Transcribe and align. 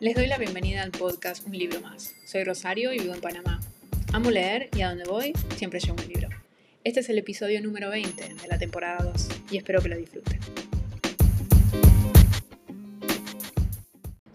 Les 0.00 0.14
doy 0.14 0.28
la 0.28 0.38
bienvenida 0.38 0.84
al 0.84 0.92
podcast 0.92 1.44
Un 1.44 1.58
libro 1.58 1.80
más. 1.80 2.14
Soy 2.24 2.44
Rosario 2.44 2.92
y 2.92 3.00
vivo 3.00 3.14
en 3.14 3.20
Panamá. 3.20 3.58
Amo 4.12 4.30
leer 4.30 4.68
y 4.76 4.82
a 4.82 4.90
donde 4.90 5.02
voy 5.02 5.32
siempre 5.56 5.80
llevo 5.80 5.96
un 6.00 6.06
libro. 6.06 6.28
Este 6.84 7.00
es 7.00 7.08
el 7.08 7.18
episodio 7.18 7.60
número 7.60 7.90
20 7.90 8.34
de 8.34 8.46
la 8.46 8.58
temporada 8.58 9.02
2 9.02 9.28
y 9.50 9.56
espero 9.56 9.82
que 9.82 9.88
lo 9.88 9.96
disfruten. 9.96 10.38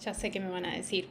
Ya 0.01 0.13
sé 0.13 0.31
que 0.31 0.41
me 0.41 0.49
van 0.49 0.65
a 0.65 0.75
decir 0.75 1.07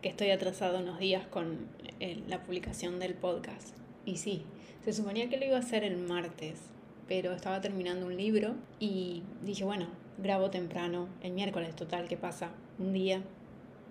que 0.00 0.10
estoy 0.10 0.30
atrasado 0.30 0.78
unos 0.78 1.00
días 1.00 1.26
con 1.26 1.66
eh, 1.98 2.22
la 2.28 2.44
publicación 2.44 3.00
del 3.00 3.14
podcast. 3.14 3.74
Y 4.04 4.18
sí, 4.18 4.44
se 4.84 4.92
suponía 4.92 5.28
que 5.28 5.38
lo 5.38 5.44
iba 5.44 5.56
a 5.56 5.60
hacer 5.60 5.82
el 5.82 5.96
martes, 5.96 6.60
pero 7.08 7.32
estaba 7.32 7.60
terminando 7.60 8.06
un 8.06 8.16
libro 8.16 8.54
y 8.78 9.24
dije, 9.42 9.64
bueno, 9.64 9.88
grabo 10.18 10.50
temprano, 10.50 11.08
el 11.20 11.32
miércoles 11.32 11.74
total, 11.74 12.06
¿qué 12.06 12.16
pasa? 12.16 12.52
Un 12.78 12.92
día, 12.92 13.24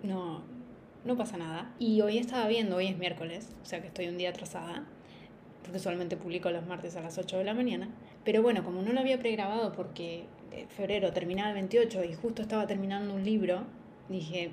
no, 0.02 0.42
no 1.04 1.16
pasa 1.16 1.36
nada. 1.36 1.74
Y 1.78 2.00
hoy 2.00 2.18
estaba 2.18 2.46
viendo, 2.48 2.76
hoy 2.76 2.86
es 2.86 2.98
miércoles, 2.98 3.48
o 3.62 3.66
sea 3.66 3.80
que 3.80 3.88
estoy 3.88 4.08
un 4.08 4.18
día 4.18 4.30
atrasada, 4.30 4.84
porque 5.62 5.78
solamente 5.78 6.16
publico 6.16 6.50
los 6.50 6.66
martes 6.66 6.96
a 6.96 7.00
las 7.00 7.18
8 7.18 7.38
de 7.38 7.44
la 7.44 7.54
mañana. 7.54 7.88
Pero 8.24 8.42
bueno, 8.42 8.64
como 8.64 8.82
no 8.82 8.92
lo 8.92 9.00
había 9.00 9.18
pregrabado 9.18 9.72
porque 9.72 10.24
febrero 10.68 11.12
terminaba 11.12 11.48
el 11.50 11.54
28 11.54 12.04
y 12.04 12.14
justo 12.14 12.42
estaba 12.42 12.66
terminando 12.66 13.14
un 13.14 13.24
libro, 13.24 13.64
dije, 14.08 14.50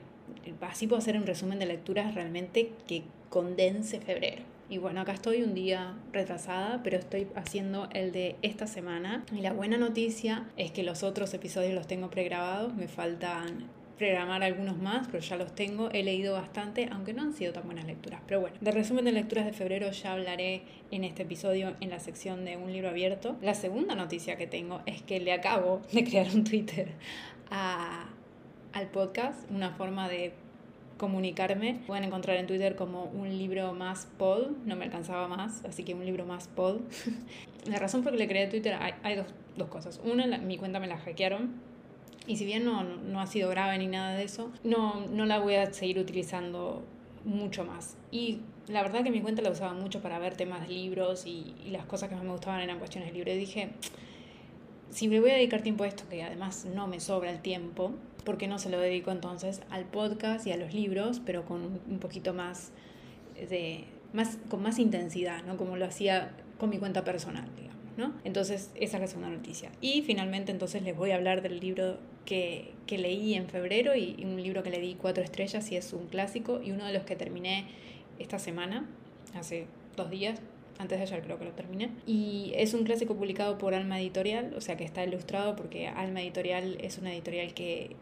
así 0.62 0.88
puedo 0.88 1.00
hacer 1.00 1.18
un 1.18 1.26
resumen 1.26 1.60
de 1.60 1.66
lecturas 1.66 2.16
realmente 2.16 2.72
que 2.88 3.04
condense 3.30 4.00
febrero. 4.00 4.44
Y 4.68 4.80
bueno, 4.80 5.02
acá 5.02 5.14
estoy 5.14 5.44
un 5.44 5.54
día 5.54 5.94
retrasada, 6.12 6.82
pero 6.84 6.98
estoy 6.98 7.28
haciendo 7.36 7.88
el 7.94 8.12
de 8.12 8.36
esta 8.42 8.66
semana. 8.66 9.24
Y 9.32 9.42
la 9.42 9.54
buena 9.54 9.78
noticia 9.78 10.48
es 10.58 10.72
que 10.72 10.82
los 10.82 11.04
otros 11.04 11.34
episodios 11.36 11.76
los 11.76 11.86
tengo 11.86 12.10
pregrabados, 12.10 12.74
me 12.74 12.88
faltan 12.88 13.68
programar 13.98 14.44
algunos 14.44 14.78
más, 14.78 15.08
pero 15.08 15.24
ya 15.24 15.38
los 15.38 15.54
tengo. 15.56 15.90
He 15.92 16.04
leído 16.04 16.34
bastante, 16.34 16.90
aunque 16.92 17.14
no 17.14 17.22
han 17.22 17.34
sido 17.34 17.54
tan 17.54 17.64
buenas 17.66 17.86
lecturas. 17.86 18.22
Pero 18.28 18.42
bueno, 18.42 18.58
de 18.60 18.72
resumen 18.72 19.06
de 19.06 19.12
lecturas 19.12 19.46
de 19.46 19.54
febrero 19.54 19.92
ya 19.92 20.14
hablaré 20.14 20.64
en 20.92 21.04
este 21.04 21.24
episodio 21.24 21.76
en 21.80 21.90
la 21.90 22.00
sección 22.00 22.46
de 22.46 22.58
un 22.58 22.72
libro 22.72 22.90
abierto. 22.90 23.38
La 23.42 23.54
segunda 23.54 23.96
noticia 23.96 24.38
que 24.38 24.48
tengo 24.48 24.82
es 24.86 25.02
que 25.02 25.20
le 25.20 25.34
acabo 25.34 25.82
de 25.92 26.04
crear 26.04 26.28
un 26.34 26.44
Twitter 26.44 26.90
a, 27.50 28.10
al 28.74 28.88
podcast, 28.88 29.50
una 29.50 29.72
forma 29.72 30.10
de 30.10 30.34
comunicarme. 30.98 31.80
Pueden 31.88 32.06
encontrar 32.06 32.38
en 32.38 32.48
Twitter 32.48 32.76
como 32.76 33.06
un 33.06 33.30
libro 33.38 33.74
más 33.74 34.08
pod, 34.18 34.52
no 34.66 34.76
me 34.76 34.86
alcanzaba 34.86 35.28
más, 35.28 35.64
así 35.66 35.84
que 35.84 35.94
un 35.94 36.06
libro 36.06 36.26
más 36.26 36.48
pod. 36.48 36.82
la 37.66 37.80
razón 37.80 38.04
por 38.04 38.14
la 38.14 38.18
que 38.18 38.24
le 38.24 38.30
creé 38.30 38.48
Twitter 38.48 38.74
hay, 38.80 38.94
hay 39.04 39.16
dos, 39.16 39.28
dos, 39.58 39.70
cosas. 39.70 40.02
Una, 40.04 40.38
mi 40.38 40.58
cuenta 40.58 40.80
me 40.80 40.88
la 40.88 40.98
hackearon 40.98 41.75
y 42.28 42.38
si 42.38 42.46
bien 42.46 42.66
no, 42.66 42.84
no, 42.84 43.20
ha 43.20 43.28
sido 43.28 43.50
grave 43.50 43.78
ni 43.78 43.88
nada 43.88 44.16
de 44.16 44.24
eso, 44.24 44.52
no, 44.64 45.06
no 45.08 45.26
la 45.26 45.40
voy 45.40 45.56
a 45.56 45.72
seguir 45.74 46.00
utilizando 46.00 46.84
mucho 47.24 47.66
más. 47.66 47.98
Y 48.12 48.40
la 48.68 48.82
verdad 48.82 49.04
que 49.04 49.12
mi 49.12 49.22
cuenta 49.22 49.42
la 49.42 49.52
usaba 49.52 49.74
mucho 49.74 50.02
para 50.02 50.20
ver 50.20 50.36
temas 50.36 50.68
de 50.68 50.74
libros 50.74 51.26
y, 51.26 51.54
las 51.70 51.86
cosas 51.86 52.10
que 52.10 52.16
más 52.16 52.24
me 52.24 52.32
gustaban 52.32 52.62
eran 52.62 52.80
cuestiones 52.80 53.10
de 53.10 53.14
libros. 53.16 53.36
Y 53.36 53.40
dije, 53.40 53.70
si 54.90 55.08
me 55.08 55.20
voy 55.20 55.32
a 55.32 55.36
dedicar 55.36 55.62
tiempo 55.62 55.84
a 55.84 55.88
esto, 55.88 56.04
que 56.10 56.24
además 56.24 56.66
no 56.74 56.88
me 56.88 57.00
sobra 57.00 57.32
el 57.32 57.42
tiempo, 57.42 57.92
¿por 58.24 58.38
qué 58.38 58.48
no 58.48 58.60
se 58.60 58.70
lo 58.70 58.80
dedico 58.80 59.12
entonces 59.12 59.62
al 59.70 59.86
podcast 59.86 60.48
y 60.48 60.52
a 60.52 60.58
los 60.58 60.74
libros, 60.74 61.22
pero 61.26 61.46
con 61.46 61.80
un 61.90 62.00
poquito 62.00 62.34
más 62.34 62.72
de 63.50 63.86
más 64.14 64.38
con 64.50 64.62
más 64.62 64.80
intensidad, 64.80 65.44
¿no? 65.44 65.58
Como 65.58 65.76
lo 65.76 65.86
hacía 65.86 66.32
con 66.58 66.70
mi 66.70 66.78
cuenta 66.78 67.04
personal, 67.04 67.48
digamos, 67.58 67.75
¿no? 67.98 68.14
Entonces, 68.24 68.72
esa 68.76 68.98
es 68.98 69.02
la 69.02 69.08
segunda 69.08 69.30
noticia. 69.30 69.72
Y 69.82 70.02
finalmente 70.02 70.52
entonces 70.52 70.84
les 70.84 70.96
voy 70.96 71.12
a 71.12 71.16
hablar 71.16 71.42
del 71.42 71.60
libro 71.60 71.98
que, 72.26 72.74
que, 72.88 72.98
leí 72.98 73.36
en 73.36 73.48
febrero 73.48 73.96
y, 73.96 74.18
un 74.24 74.42
libro 74.42 74.64
que 74.64 74.70
le 74.70 74.80
di 74.80 74.96
cuatro 74.96 75.24
estrellas 75.24 75.72
y 75.72 75.78
es 75.78 75.94
un 75.94 76.08
clásico 76.08 76.62
y 76.62 76.72
uno 76.72 76.86
de 76.86 76.94
los 76.94 77.04
que 77.04 77.16
terminé 77.16 77.66
esta 78.20 78.40
semana, 78.40 78.90
hace 79.34 79.68
dos 79.96 80.10
días, 80.10 80.40
antes 80.78 80.98
de 80.98 81.04
ayer 81.04 81.22
creo 81.24 81.40
que 81.40 81.46
lo 81.46 81.52
terminé. 81.52 81.90
Y 82.06 82.52
es 82.56 82.74
un 82.74 82.84
clásico 82.84 83.16
publicado 83.16 83.58
por 83.58 83.74
Alma 83.74 84.00
Editorial, 84.00 84.54
o 84.58 84.62
sea 84.62 84.76
que 84.78 84.84
está 84.84 85.04
ilustrado 85.04 85.56
porque 85.56 85.88
Alma 85.88 86.22
Editorial 86.22 86.78
es 86.82 86.98
una 86.98 87.14
editorial 87.14 87.54
que 87.54 87.96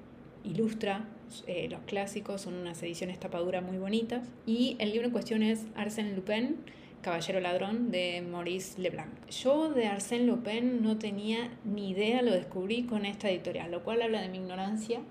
ilustra 0.44 1.06
eh, 1.48 1.68
los 1.70 1.82
clásicos, 1.82 2.42
son 2.42 2.56
unas 2.56 2.82
ediciones 2.84 3.20
tapadura 3.20 3.62
muy 3.62 3.78
bonitas. 3.78 4.28
Y 4.46 4.76
el 4.80 4.92
libro 4.92 5.08
en 5.08 5.12
cuestión 5.12 5.44
es 5.44 5.66
Arsène 5.76 6.16
Lupin, 6.16 6.58
Caballero 7.04 7.42
Ladrón 7.42 7.92
de 7.92 8.22
Maurice 8.22 8.82
Leblanc. 8.82 9.12
Yo 9.30 9.70
de 9.70 9.88
Arsène 9.88 10.26
Lupin 10.26 10.82
no 10.82 10.98
tenía 10.98 11.52
ni 11.66 11.90
idea, 11.90 12.22
lo 12.22 12.32
descubrí 12.32 12.84
con 12.84 13.06
esta 13.06 13.30
editorial, 13.30 13.70
lo 13.70 13.84
cual 13.84 14.02
habla 14.02 14.22
de 14.22 14.30
mi 14.30 14.38
ignorancia, 14.38 15.02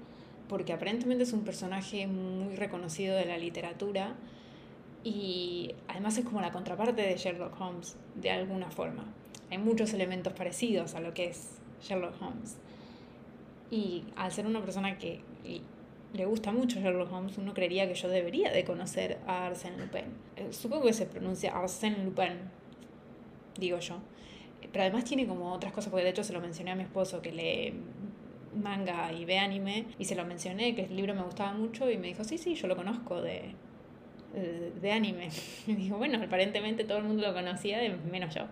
porque 0.48 0.72
aparentemente 0.72 1.25
es 1.25 1.34
un 1.34 1.44
personaje 1.44 2.06
muy 2.06 2.56
reconocido 2.56 3.14
de 3.14 3.26
la 3.26 3.36
literatura 3.36 4.14
y 5.04 5.75
además 5.86 6.16
es 6.16 6.25
como 6.25 6.41
la 6.41 6.50
contraparte 6.50 7.03
de 7.03 7.14
Sherlock 7.14 7.60
Holmes 7.60 7.97
de 8.14 8.30
alguna 8.30 8.70
forma. 8.70 9.04
Hay 9.50 9.59
muchos 9.59 9.92
elementos 9.92 10.32
parecidos 10.32 10.94
a 10.94 11.00
lo 11.00 11.12
que 11.12 11.26
es 11.26 11.59
Sherlock 11.82 12.14
Holmes. 12.22 12.56
Y 13.70 14.04
al 14.16 14.32
ser 14.32 14.47
una 14.47 14.62
persona 14.62 14.97
que 14.98 15.20
le 16.12 16.27
gusta 16.27 16.53
mucho 16.53 16.78
Sherlock 16.78 17.12
Holmes, 17.12 17.39
uno 17.39 17.55
creería 17.55 17.89
que 17.89 17.95
yo 17.95 18.09
debería 18.09 18.50
de 18.50 18.65
conocer 18.65 19.19
a 19.27 19.47
Arsène 19.47 19.78
Lupin. 19.78 20.05
Eh, 20.37 20.53
supongo 20.53 20.87
que 20.87 20.93
se 20.93 21.06
pronuncia 21.06 21.55
Arsène 21.55 22.05
Lupin, 22.05 22.39
digo 23.59 23.78
yo. 23.78 23.99
Pero 24.61 24.83
además 24.83 25.05
tiene 25.05 25.27
como 25.27 25.53
otras 25.53 25.72
cosas, 25.72 25.91
porque 25.91 26.05
de 26.05 26.11
hecho 26.11 26.25
se 26.25 26.33
lo 26.33 26.41
mencioné 26.41 26.71
a 26.71 26.75
mi 26.75 26.83
esposo 26.83 27.21
que 27.21 27.33
lee 27.33 27.75
manga 28.55 29.12
y 29.12 29.25
ve 29.25 29.39
anime, 29.39 29.87
y 29.99 30.05
se 30.05 30.15
lo 30.15 30.25
mencioné, 30.25 30.75
que 30.75 30.84
el 30.84 30.97
libro 30.97 31.15
me 31.15 31.22
gustaba 31.22 31.53
mucho, 31.53 31.91
y 31.91 31.97
me 31.97 32.09
dijo, 32.09 32.25
sí, 32.25 32.37
sí, 32.37 32.55
yo 32.55 32.69
lo 32.69 32.77
conozco 32.77 33.21
de, 33.22 33.55
de, 34.34 34.72
de 34.81 34.93
anime. 34.93 35.31
Y 35.67 35.75
digo, 35.75 35.97
bueno, 35.97 36.19
aparentemente 36.22 36.84
todo 36.84 36.99
el 36.99 37.05
mundo 37.05 37.27
lo 37.27 37.33
conocía, 37.33 37.78
menos 38.11 38.34
yo. 38.34 38.43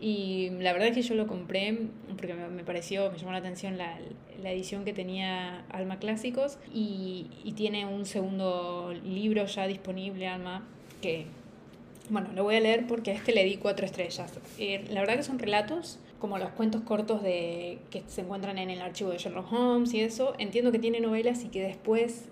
Y 0.00 0.50
la 0.60 0.72
verdad 0.72 0.88
es 0.88 0.94
que 0.94 1.02
yo 1.02 1.14
lo 1.14 1.26
compré 1.26 1.78
porque 2.16 2.34
me, 2.34 2.64
pareció, 2.64 3.10
me 3.10 3.18
llamó 3.18 3.32
la 3.32 3.38
atención 3.38 3.78
la, 3.78 3.98
la 4.42 4.50
edición 4.50 4.84
que 4.84 4.92
tenía 4.92 5.64
Alma 5.70 5.98
Clásicos 5.98 6.58
y, 6.72 7.28
y, 7.44 7.52
tiene 7.52 7.86
un 7.86 8.04
segundo 8.04 8.92
libro 9.04 9.46
ya 9.46 9.66
disponible, 9.66 10.26
Alma, 10.26 10.66
que, 11.00 11.26
bueno, 12.10 12.28
lo 12.34 12.42
voy 12.42 12.56
a 12.56 12.60
leer 12.60 12.86
porque 12.86 13.12
a 13.12 13.14
este 13.14 13.32
le 13.32 13.44
di 13.44 13.56
cuatro 13.56 13.86
estrellas. 13.86 14.32
Eh, 14.58 14.84
la 14.90 15.00
verdad 15.00 15.16
que 15.16 15.22
son 15.22 15.38
relatos 15.38 15.98
como 16.18 16.38
los 16.38 16.50
cuentos 16.50 16.82
cortos 16.82 17.22
de, 17.22 17.78
que 17.90 18.02
se 18.06 18.22
encuentran 18.22 18.58
en 18.58 18.70
el 18.70 18.80
archivo 18.80 19.10
de 19.10 19.18
Sherlock 19.18 19.52
Holmes 19.52 19.94
y 19.94 20.00
eso. 20.00 20.34
Entiendo 20.38 20.72
que 20.72 20.78
tiene 20.78 21.00
novelas 21.00 21.44
y 21.44 21.48
que 21.48 21.62
después 21.62 22.28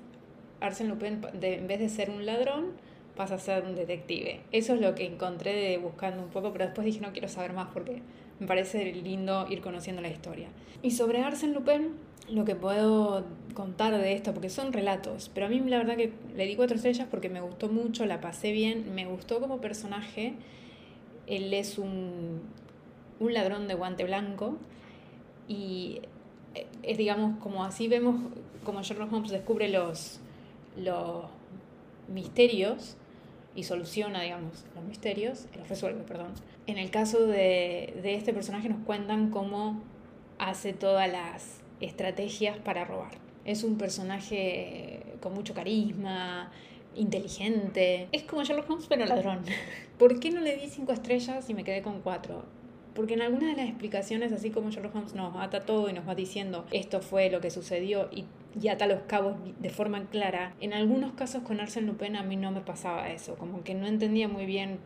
Arsène 0.60 0.88
Lupin, 0.88 1.20
de, 1.34 1.56
en 1.56 1.66
vez 1.66 1.80
de 1.80 1.88
ser 1.88 2.10
un 2.10 2.24
ladrón, 2.24 2.72
pasa 3.16 3.34
a 3.34 3.38
ser 3.38 3.64
un 3.64 3.74
detective. 3.74 4.40
Eso 4.52 4.74
es 4.74 4.80
lo 4.80 4.94
que 4.94 5.04
encontré 5.04 5.54
de 5.54 5.78
buscando 5.78 6.22
un 6.22 6.30
poco, 6.30 6.52
pero 6.52 6.64
después 6.64 6.84
dije 6.84 7.00
no 7.00 7.12
quiero 7.12 7.28
saber 7.28 7.52
más 7.52 7.68
porque 7.72 8.02
me 8.40 8.46
parece 8.46 8.92
lindo 8.92 9.46
ir 9.48 9.60
conociendo 9.60 10.02
la 10.02 10.08
historia. 10.08 10.48
Y 10.82 10.92
sobre 10.92 11.22
Arsène 11.22 11.52
Lupin, 11.52 11.92
lo 12.28 12.44
que 12.44 12.54
puedo 12.54 13.24
contar 13.54 13.96
de 13.96 14.14
esto, 14.14 14.32
porque 14.32 14.48
son 14.48 14.72
relatos, 14.72 15.30
pero 15.34 15.46
a 15.46 15.48
mí 15.48 15.60
la 15.60 15.78
verdad 15.78 15.96
que 15.96 16.12
le 16.34 16.46
di 16.46 16.56
cuatro 16.56 16.76
estrellas 16.76 17.06
porque 17.10 17.28
me 17.28 17.40
gustó 17.40 17.68
mucho, 17.68 18.06
la 18.06 18.20
pasé 18.20 18.52
bien, 18.52 18.94
me 18.94 19.06
gustó 19.06 19.40
como 19.40 19.60
personaje. 19.60 20.34
Él 21.26 21.52
es 21.54 21.78
un, 21.78 22.40
un 23.20 23.34
ladrón 23.34 23.68
de 23.68 23.74
guante 23.74 24.04
blanco 24.04 24.56
y 25.46 26.00
eh, 26.54 26.66
es 26.82 26.98
digamos 26.98 27.38
como 27.38 27.64
así 27.64 27.88
vemos 27.88 28.16
como 28.64 28.82
Sherlock 28.82 29.12
Holmes 29.12 29.30
descubre 29.30 29.68
los, 29.68 30.20
los 30.76 31.26
misterios 32.08 32.96
y 33.54 33.64
soluciona, 33.64 34.22
digamos, 34.22 34.64
los 34.74 34.84
misterios, 34.84 35.46
los 35.56 35.68
resuelve, 35.68 36.02
perdón. 36.02 36.32
En 36.66 36.78
el 36.78 36.90
caso 36.90 37.26
de, 37.26 37.94
de 38.02 38.14
este 38.14 38.32
personaje 38.32 38.68
nos 38.68 38.84
cuentan 38.84 39.30
cómo 39.30 39.82
hace 40.38 40.72
todas 40.72 41.10
las 41.10 41.60
estrategias 41.80 42.58
para 42.58 42.84
robar. 42.84 43.12
Es 43.44 43.64
un 43.64 43.76
personaje 43.76 45.02
con 45.20 45.34
mucho 45.34 45.54
carisma, 45.54 46.50
inteligente. 46.94 48.08
Es 48.12 48.22
como 48.22 48.42
Sherlock 48.44 48.70
Holmes, 48.70 48.86
pero 48.88 49.06
ladrón. 49.06 49.40
¿Por 49.98 50.20
qué 50.20 50.30
no 50.30 50.40
le 50.40 50.56
di 50.56 50.68
cinco 50.68 50.92
estrellas 50.92 51.48
y 51.48 51.54
me 51.54 51.64
quedé 51.64 51.82
con 51.82 52.00
cuatro? 52.00 52.44
Porque 52.94 53.14
en 53.14 53.22
algunas 53.22 53.50
de 53.50 53.62
las 53.62 53.68
explicaciones, 53.68 54.32
así 54.32 54.50
como 54.50 54.70
Sherlock 54.70 54.94
Holmes 54.94 55.14
nos 55.14 55.34
ata 55.36 55.60
todo 55.60 55.88
y 55.88 55.92
nos 55.92 56.06
va 56.06 56.14
diciendo 56.14 56.66
esto 56.70 57.00
fue 57.00 57.30
lo 57.30 57.40
que 57.40 57.50
sucedió 57.50 58.08
y, 58.12 58.26
y 58.60 58.68
ata 58.68 58.86
los 58.86 59.00
cabos 59.02 59.36
de 59.58 59.70
forma 59.70 60.04
clara, 60.06 60.54
en 60.60 60.72
algunos 60.72 61.12
casos 61.12 61.42
con 61.42 61.58
Arsène 61.58 61.86
Lupin 61.86 62.16
a 62.16 62.22
mí 62.22 62.36
no 62.36 62.50
me 62.50 62.60
pasaba 62.60 63.08
eso, 63.10 63.36
como 63.36 63.64
que 63.64 63.74
no 63.74 63.86
entendía 63.86 64.28
muy 64.28 64.46
bien 64.46 64.78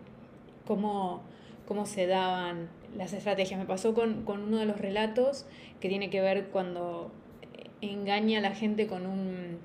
cómo, 0.66 1.22
cómo 1.66 1.86
se 1.86 2.06
daban 2.06 2.68
las 2.96 3.12
estrategias. 3.12 3.58
Me 3.58 3.66
pasó 3.66 3.94
con, 3.94 4.24
con 4.24 4.42
uno 4.42 4.58
de 4.58 4.66
los 4.66 4.78
relatos 4.78 5.46
que 5.80 5.88
tiene 5.88 6.10
que 6.10 6.20
ver 6.20 6.48
cuando 6.48 7.10
engaña 7.80 8.38
a 8.38 8.42
la 8.42 8.52
gente 8.52 8.86
con, 8.86 9.06
un, 9.06 9.58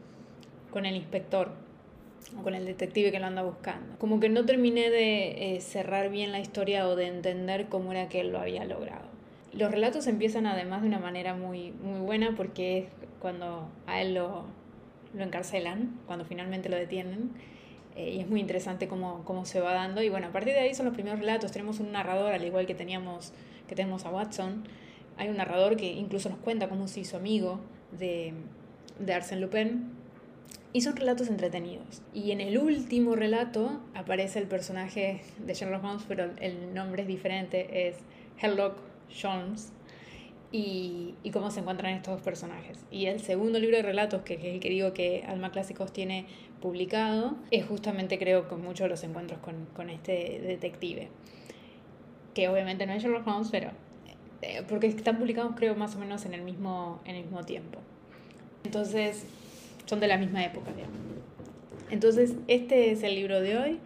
con 0.72 0.86
el 0.86 0.96
inspector 0.96 1.52
o 2.40 2.44
con 2.44 2.56
el 2.56 2.66
detective 2.66 3.12
que 3.12 3.20
lo 3.20 3.26
anda 3.26 3.44
buscando. 3.44 3.98
Como 3.98 4.20
que 4.20 4.30
no 4.30 4.46
terminé 4.46 4.90
de 4.90 5.56
eh, 5.56 5.62
cerrar 5.62 6.10
bien 6.10 6.32
la 6.32 6.40
historia 6.40 6.88
o 6.88 6.96
de 6.96 7.08
entender 7.08 7.68
cómo 7.68 7.92
era 7.92 8.10
que 8.10 8.22
él 8.22 8.32
lo 8.32 8.40
había 8.40 8.66
logrado. 8.66 9.06
Los 9.54 9.70
relatos 9.70 10.08
empiezan 10.08 10.46
además 10.46 10.82
de 10.82 10.88
una 10.88 11.00
manera 11.00 11.36
muy, 11.36 11.72
muy 11.72 12.00
buena 12.00 12.36
porque 12.38 12.78
es 12.78 13.01
cuando 13.22 13.70
a 13.86 14.02
él 14.02 14.16
lo, 14.16 14.46
lo 15.14 15.24
encarcelan, 15.24 16.00
cuando 16.08 16.26
finalmente 16.26 16.70
lo 16.70 16.76
detienen. 16.76 17.32
Eh, 17.96 18.12
y 18.16 18.20
es 18.20 18.30
muy 18.30 18.40
interesante 18.40 18.88
cómo, 18.88 19.24
cómo 19.26 19.46
se 19.46 19.60
va 19.60 19.74
dando. 19.74 20.02
Y 20.02 20.10
bueno, 20.10 20.28
a 20.28 20.32
partir 20.32 20.54
de 20.54 20.60
ahí 20.60 20.74
son 20.74 20.86
los 20.86 20.96
primeros 20.96 21.20
relatos. 21.20 21.52
Tenemos 21.52 21.80
un 21.80 21.92
narrador, 21.92 22.34
al 22.34 22.44
igual 22.44 22.66
que 22.66 22.76
teníamos 22.76 23.34
que 23.68 23.76
tenemos 23.76 24.06
a 24.06 24.10
Watson. 24.10 24.66
Hay 25.18 25.30
un 25.30 25.38
narrador 25.38 25.78
que 25.78 25.92
incluso 25.92 26.30
nos 26.30 26.40
cuenta 26.40 26.68
cómo 26.68 26.90
se 26.90 27.02
hizo 27.02 27.16
amigo 27.16 27.62
de, 27.98 28.34
de 29.00 29.14
Arsène 29.14 29.40
Lupin. 29.40 29.92
Y 30.74 30.82
son 30.82 30.96
relatos 30.96 31.28
entretenidos. 31.28 32.02
Y 32.14 32.32
en 32.32 32.40
el 32.40 32.58
último 32.58 33.16
relato 33.16 33.82
aparece 33.94 34.40
el 34.40 34.48
personaje 34.48 35.22
de 35.38 35.54
Sherlock 35.54 35.84
Holmes, 35.84 36.04
pero 36.08 36.32
el 36.40 36.74
nombre 36.74 37.02
es 37.02 37.08
diferente, 37.08 37.88
es 37.88 37.98
Sherlock 38.42 38.78
Holmes. 39.24 39.74
Y, 40.54 41.16
y, 41.24 41.32
cómo 41.32 41.50
se 41.50 41.62
encuentran 41.62 41.94
estos 41.94 42.16
dos 42.16 42.22
personajes. 42.22 42.78
Y 42.92 43.06
el 43.06 43.22
segundo 43.22 43.58
libro 43.58 43.78
de 43.78 43.84
relatos, 43.84 44.24
que 44.24 44.34
es 44.34 44.44
el 44.44 44.60
que 44.60 44.70
digo 44.70 44.92
que 44.92 45.24
Alma 45.26 45.52
Clásicos 45.52 45.94
tiene 45.94 46.26
publicado, 46.62 47.36
es 47.52 47.66
justamente 47.66 48.20
creo 48.20 48.50
con 48.50 48.62
muchos 48.62 48.86
de 48.86 48.90
los 48.90 49.04
encuentros 49.06 49.40
con, 49.40 49.66
con 49.74 49.90
este 49.90 50.42
detective. 50.42 51.08
Que 52.34 52.50
obviamente 52.50 52.86
no 52.86 52.94
es 52.94 53.02
Sherlock 53.02 53.26
Holmes, 53.28 53.48
pero... 53.50 53.72
Eh, 54.42 54.64
porque 54.68 54.88
están 54.88 55.20
publicados 55.20 55.54
creo 55.56 55.76
más 55.76 55.96
o 55.96 56.00
menos 56.00 56.26
en 56.26 56.34
el 56.34 56.42
mismo, 56.42 57.00
en 57.06 57.16
el 57.16 57.24
mismo 57.24 57.44
tiempo. 57.44 57.80
Entonces, 58.64 59.24
son 59.86 60.00
de 60.00 60.08
la 60.08 60.18
misma 60.18 60.44
época, 60.44 60.72
Entonces, 61.90 62.36
este 62.48 62.92
es 62.92 63.04
el 63.04 63.16
libro 63.16 63.42
de 63.42 63.58
hoy. 63.58 63.80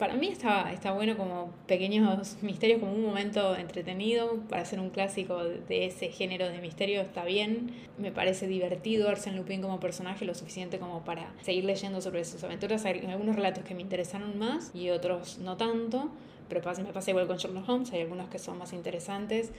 Para 0.00 0.14
mí 0.14 0.28
está, 0.28 0.72
está 0.72 0.92
bueno 0.92 1.14
como 1.18 1.50
pequeños 1.66 2.38
misterios, 2.40 2.80
como 2.80 2.94
un 2.94 3.04
momento 3.04 3.54
entretenido. 3.54 4.36
Para 4.48 4.64
ser 4.64 4.80
un 4.80 4.88
clásico 4.88 5.44
de 5.44 5.84
ese 5.84 6.08
género 6.08 6.48
de 6.48 6.58
misterio 6.62 7.02
está 7.02 7.26
bien. 7.26 7.72
Me 7.98 8.10
parece 8.10 8.46
divertido 8.46 9.10
Arsène 9.10 9.36
Lupin 9.36 9.60
como 9.60 9.78
personaje, 9.78 10.24
lo 10.24 10.34
suficiente 10.34 10.78
como 10.78 11.04
para 11.04 11.30
seguir 11.42 11.64
leyendo 11.66 12.00
sobre 12.00 12.24
sus 12.24 12.42
aventuras. 12.42 12.86
Hay 12.86 12.98
algunos 13.10 13.36
relatos 13.36 13.62
que 13.62 13.74
me 13.74 13.82
interesaron 13.82 14.38
más 14.38 14.74
y 14.74 14.88
otros 14.88 15.36
no 15.36 15.58
tanto. 15.58 16.08
Pero 16.48 16.62
me 16.82 16.92
pasa 16.94 17.10
igual 17.10 17.26
con 17.26 17.36
Sherlock 17.36 17.68
Holmes, 17.68 17.92
hay 17.92 18.00
algunos 18.00 18.30
que 18.30 18.38
son 18.38 18.56
más 18.56 18.72
interesantes 18.72 19.52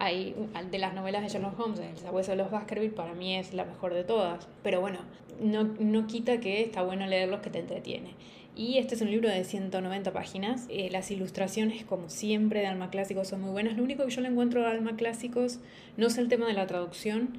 hay 0.00 0.34
de 0.70 0.78
las 0.78 0.94
novelas 0.94 1.22
de 1.22 1.28
Sherlock 1.28 1.60
Holmes, 1.60 1.78
El 1.78 1.98
sabueso 1.98 2.30
de 2.30 2.38
los 2.38 2.50
Baskerville, 2.50 2.94
para 2.94 3.12
mí 3.12 3.36
es 3.36 3.52
la 3.52 3.66
mejor 3.66 3.92
de 3.92 4.02
todas. 4.02 4.48
Pero 4.62 4.80
bueno, 4.80 5.00
no, 5.40 5.64
no 5.64 6.06
quita 6.06 6.40
que 6.40 6.62
está 6.62 6.80
bueno 6.82 7.06
leerlos 7.06 7.40
que 7.40 7.50
te 7.50 7.58
entretiene. 7.58 8.14
Y 8.56 8.78
este 8.78 8.94
es 8.94 9.00
un 9.00 9.10
libro 9.10 9.28
de 9.28 9.44
190 9.44 10.12
páginas. 10.12 10.66
Eh, 10.68 10.88
las 10.90 11.10
ilustraciones, 11.10 11.84
como 11.84 12.08
siempre, 12.08 12.60
de 12.60 12.66
Alma 12.66 12.90
Clásicos 12.90 13.28
son 13.28 13.40
muy 13.40 13.50
buenas. 13.50 13.76
Lo 13.76 13.82
único 13.82 14.04
que 14.04 14.10
yo 14.10 14.20
le 14.20 14.28
encuentro 14.28 14.66
a 14.66 14.70
Alma 14.70 14.96
Clásicos 14.96 15.60
no 15.96 16.08
es 16.08 16.18
el 16.18 16.28
tema 16.28 16.46
de 16.46 16.54
la 16.54 16.66
traducción, 16.66 17.38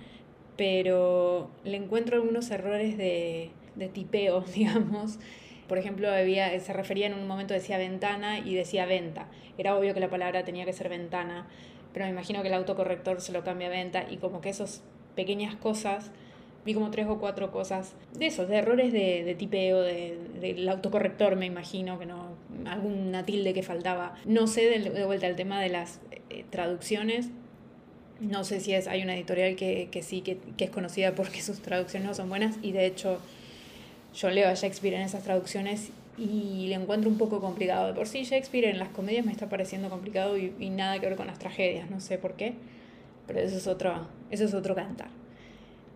pero 0.58 1.52
le 1.64 1.78
encuentro 1.78 2.16
algunos 2.16 2.50
errores 2.50 2.98
de, 2.98 3.52
de 3.76 3.88
tipeo, 3.88 4.42
digamos. 4.56 5.20
Por 5.68 5.78
ejemplo, 5.78 6.10
había, 6.10 6.60
se 6.60 6.74
refería 6.74 7.08
en 7.08 7.14
un 7.14 7.28
momento, 7.28 7.54
decía 7.54 7.78
ventana 7.78 8.40
y 8.40 8.56
decía 8.56 8.86
venta. 8.86 9.28
Era 9.58 9.78
obvio 9.78 9.94
que 9.94 10.00
la 10.00 10.10
palabra 10.10 10.44
tenía 10.44 10.66
que 10.66 10.74
ser 10.74 10.90
ventana 10.90 11.48
pero 11.94 12.06
me 12.06 12.12
imagino 12.12 12.42
que 12.42 12.48
el 12.48 12.54
autocorrector 12.54 13.22
se 13.22 13.32
lo 13.32 13.44
cambia 13.44 13.68
a 13.68 13.72
venta 13.72 14.06
y 14.10 14.18
como 14.18 14.42
que 14.42 14.50
esas 14.50 14.84
pequeñas 15.16 15.56
cosas, 15.56 16.12
vi 16.66 16.74
como 16.74 16.92
tres 16.92 17.08
o 17.08 17.18
cuatro 17.18 17.52
cosas 17.52 17.94
de 18.18 18.28
esos, 18.28 18.48
de 18.48 18.58
errores 18.58 18.94
de, 18.94 19.24
de 19.24 19.36
tipeo, 19.36 19.82
de, 19.82 20.18
del 20.40 20.68
autocorrector 20.70 21.36
me 21.36 21.46
imagino, 21.46 22.00
que 22.00 22.06
no, 22.06 22.30
alguna 22.66 23.26
tilde 23.26 23.54
que 23.54 23.64
faltaba. 23.64 24.16
No 24.26 24.48
sé 24.48 24.80
de, 24.80 25.06
vuelta 25.06 25.28
el 25.28 25.36
tema 25.36 25.62
de 25.62 25.70
las 25.70 26.00
eh, 26.30 26.46
traducciones, 26.50 27.30
no 28.20 28.44
sé 28.44 28.60
si 28.60 28.74
es, 28.74 28.88
hay 28.88 29.02
una 29.02 29.16
editorial 29.16 29.56
que, 29.56 29.90
que 29.92 30.04
sí, 30.04 30.22
que, 30.22 30.38
que, 30.58 30.66
es 30.66 30.70
conocida 30.70 31.16
porque 31.16 31.42
sus 31.42 31.62
traducciones 31.62 32.08
no 32.08 32.14
son 32.14 32.30
buenas 32.30 32.58
y 32.62 32.72
de 32.72 32.86
hecho 32.86 33.20
yo 34.14 34.30
leo 34.30 34.48
a 34.48 34.54
Shakespeare 34.54 34.96
en 34.96 35.02
esas 35.02 35.24
traducciones 35.24 35.92
y 36.18 36.68
le 36.68 36.76
encuentro 36.76 37.10
un 37.10 37.18
poco 37.18 37.40
complicado. 37.40 37.88
De 37.88 37.94
por 37.94 38.08
sí 38.08 38.24
Shakespeare 38.24 38.66
en 38.66 38.80
las 38.80 38.90
comedias 38.90 39.26
me 39.26 39.32
está 39.32 39.50
pareciendo 39.50 39.90
complicado 39.90 40.38
y, 40.38 40.70
nada 40.70 41.00
que 41.00 41.08
ver 41.08 41.16
con 41.16 41.28
las 41.28 41.40
tragedias, 41.40 41.90
no 41.90 42.00
sé 42.00 42.18
por 42.18 42.34
qué, 42.34 42.54
pero 43.28 43.40
eso 43.40 43.58
es 43.58 43.68
otro, 43.68 44.08
eso 44.30 44.46
es 44.46 44.54
otro 44.54 44.76
cantar. 44.76 45.10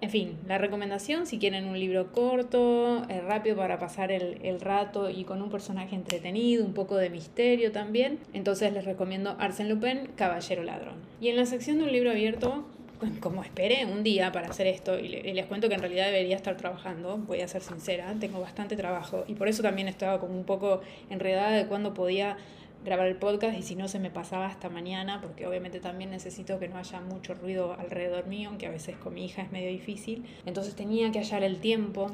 En 0.01 0.09
fin, 0.09 0.37
la 0.47 0.57
recomendación, 0.57 1.25
si 1.25 1.39
quieren 1.39 1.65
un 1.65 1.79
libro 1.79 2.11
corto, 2.11 3.03
eh, 3.09 3.21
rápido 3.21 3.55
para 3.55 3.79
pasar 3.79 4.11
el, 4.11 4.39
el, 4.43 4.59
rato 4.59 5.09
y 5.09 5.23
con 5.23 5.41
un 5.41 5.49
personaje 5.49 5.95
entretenido, 5.95 6.65
un 6.65 6.73
poco 6.73 6.97
de 6.97 7.09
misterio 7.09 7.71
también, 7.71 8.19
entonces 8.33 8.73
les 8.73 8.85
recomiendo 8.85 9.37
Arsène 9.39 9.69
Lupin, 9.69 10.09
Caballero 10.15 10.63
Ladrón. 10.63 10.95
Y 11.21 11.29
en 11.29 11.37
la 11.37 11.45
sección 11.45 11.77
de 11.77 11.85
un 11.85 11.91
libro 11.91 12.11
abierto 12.11 12.65
como 13.19 13.43
esperé 13.43 13.85
un 13.85 14.03
día 14.03 14.31
para 14.31 14.49
hacer 14.49 14.67
esto 14.67 14.99
y 14.99 15.07
les 15.07 15.45
cuento 15.45 15.69
que 15.69 15.75
en 15.75 15.81
realidad 15.81 16.05
debería 16.05 16.35
estar 16.35 16.57
trabajando, 16.57 17.17
voy 17.17 17.41
a 17.41 17.47
ser 17.47 17.61
sincera, 17.61 18.13
tengo 18.19 18.39
bastante 18.39 18.75
trabajo 18.75 19.23
y 19.27 19.35
por 19.35 19.47
eso 19.47 19.61
también 19.63 19.87
estaba 19.87 20.19
como 20.19 20.37
un 20.37 20.45
poco 20.45 20.81
enredada 21.09 21.51
de 21.51 21.67
cuándo 21.67 21.93
podía 21.93 22.37
grabar 22.83 23.07
el 23.07 23.15
podcast 23.15 23.57
y 23.57 23.63
si 23.63 23.75
no 23.75 23.87
se 23.87 23.99
me 23.99 24.09
pasaba 24.09 24.47
hasta 24.47 24.69
mañana 24.69 25.21
porque 25.21 25.47
obviamente 25.47 25.79
también 25.79 26.11
necesito 26.11 26.59
que 26.59 26.67
no 26.67 26.77
haya 26.77 27.01
mucho 27.01 27.33
ruido 27.33 27.73
alrededor 27.79 28.27
mío, 28.27 28.49
aunque 28.49 28.67
a 28.67 28.71
veces 28.71 28.95
con 28.97 29.13
mi 29.13 29.25
hija 29.25 29.41
es 29.41 29.51
medio 29.51 29.69
difícil. 29.69 30.25
Entonces 30.45 30.75
tenía 30.75 31.11
que 31.11 31.19
hallar 31.19 31.43
el 31.43 31.59
tiempo. 31.59 32.11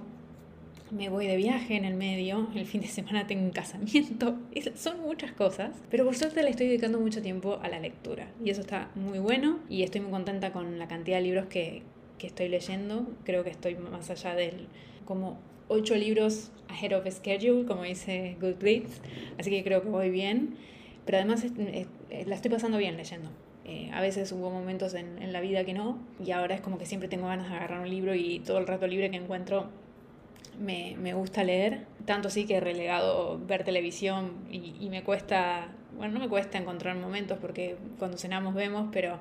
Me 0.91 1.07
voy 1.07 1.25
de 1.25 1.37
viaje 1.37 1.77
en 1.77 1.85
el 1.85 1.93
medio, 1.93 2.49
el 2.53 2.65
fin 2.65 2.81
de 2.81 2.87
semana 2.87 3.25
tengo 3.25 3.43
un 3.45 3.51
casamiento, 3.51 4.37
son 4.75 4.99
muchas 4.99 5.31
cosas, 5.31 5.71
pero 5.89 6.03
por 6.03 6.17
suerte 6.17 6.43
le 6.43 6.49
estoy 6.49 6.67
dedicando 6.67 6.99
mucho 6.99 7.21
tiempo 7.21 7.59
a 7.63 7.69
la 7.69 7.79
lectura 7.79 8.27
y 8.43 8.49
eso 8.49 8.59
está 8.59 8.89
muy 8.95 9.19
bueno 9.19 9.59
y 9.69 9.83
estoy 9.83 10.01
muy 10.01 10.11
contenta 10.11 10.51
con 10.51 10.79
la 10.79 10.89
cantidad 10.89 11.15
de 11.15 11.23
libros 11.23 11.45
que, 11.45 11.83
que 12.17 12.27
estoy 12.27 12.49
leyendo, 12.49 13.07
creo 13.23 13.45
que 13.45 13.51
estoy 13.51 13.75
más 13.75 14.09
allá 14.09 14.35
del 14.35 14.67
como 15.05 15.39
ocho 15.71 15.95
libros 15.95 16.51
ahead 16.67 16.93
of 16.93 17.07
schedule, 17.09 17.65
como 17.65 17.83
dice 17.83 18.35
Goodreads, 18.41 19.01
así 19.39 19.49
que 19.49 19.63
creo 19.63 19.81
que 19.81 19.89
voy 19.89 20.09
bien, 20.09 20.55
pero 21.05 21.17
además 21.17 21.45
la 22.25 22.35
estoy 22.35 22.51
pasando 22.51 22.77
bien 22.77 22.97
leyendo. 22.97 23.29
Eh, 23.63 23.89
a 23.93 24.01
veces 24.01 24.31
hubo 24.31 24.49
momentos 24.49 24.93
en, 24.95 25.21
en 25.21 25.31
la 25.31 25.39
vida 25.39 25.63
que 25.63 25.73
no, 25.73 25.97
y 26.23 26.31
ahora 26.31 26.55
es 26.55 26.61
como 26.61 26.77
que 26.77 26.85
siempre 26.85 27.07
tengo 27.07 27.27
ganas 27.27 27.49
de 27.49 27.55
agarrar 27.55 27.79
un 27.79 27.89
libro 27.89 28.15
y 28.15 28.39
todo 28.39 28.57
el 28.57 28.67
rato 28.67 28.87
libre 28.87 29.09
que 29.11 29.17
encuentro 29.17 29.69
me, 30.59 30.95
me, 30.97 31.13
gusta 31.13 31.43
leer, 31.43 31.85
tanto 32.05 32.27
así 32.27 32.45
que 32.45 32.55
he 32.55 32.59
relegado 32.59 33.39
ver 33.45 33.63
televisión 33.63 34.33
y, 34.51 34.75
y, 34.79 34.89
me 34.89 35.03
cuesta, 35.03 35.69
bueno, 35.95 36.13
no 36.13 36.19
me 36.19 36.27
cuesta 36.27 36.57
encontrar 36.57 36.97
momentos 36.97 37.37
porque 37.39 37.77
cuando 37.97 38.17
cenamos 38.17 38.53
vemos, 38.53 38.89
pero 38.91 39.19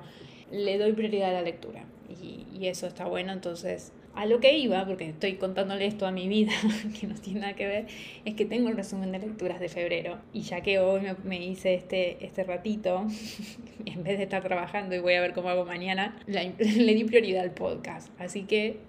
le 0.51 0.77
doy 0.77 0.93
prioridad 0.93 1.29
a 1.29 1.33
la 1.33 1.41
lectura. 1.41 1.85
Y, 2.09 2.45
y 2.51 2.67
eso 2.67 2.87
está 2.87 3.05
bueno, 3.05 3.31
entonces 3.31 3.93
a 4.15 4.25
lo 4.25 4.39
que 4.39 4.57
iba, 4.57 4.85
porque 4.85 5.09
estoy 5.09 5.35
contándole 5.35 5.85
esto 5.85 6.05
a 6.05 6.11
mi 6.11 6.27
vida, 6.27 6.51
que 6.99 7.07
no 7.07 7.15
tiene 7.15 7.41
nada 7.41 7.53
que 7.53 7.67
ver, 7.67 7.87
es 8.25 8.35
que 8.35 8.45
tengo 8.45 8.69
el 8.69 8.75
resumen 8.75 9.11
de 9.11 9.19
lecturas 9.19 9.59
de 9.59 9.69
febrero. 9.69 10.19
Y 10.33 10.41
ya 10.41 10.61
que 10.61 10.79
hoy 10.79 11.01
me, 11.23 11.43
hice 11.43 11.73
este, 11.73 12.23
este 12.25 12.43
ratito, 12.43 13.07
en 13.85 14.03
vez 14.03 14.17
de 14.17 14.23
estar 14.23 14.43
trabajando 14.43 14.95
y 14.95 14.99
voy 14.99 15.13
a 15.13 15.21
ver 15.21 15.33
cómo 15.33 15.49
hago 15.49 15.65
mañana, 15.65 16.17
le 16.27 16.93
di 16.93 17.03
prioridad 17.05 17.43
al 17.43 17.51
podcast. 17.51 18.09
Así 18.19 18.43
que 18.43 18.79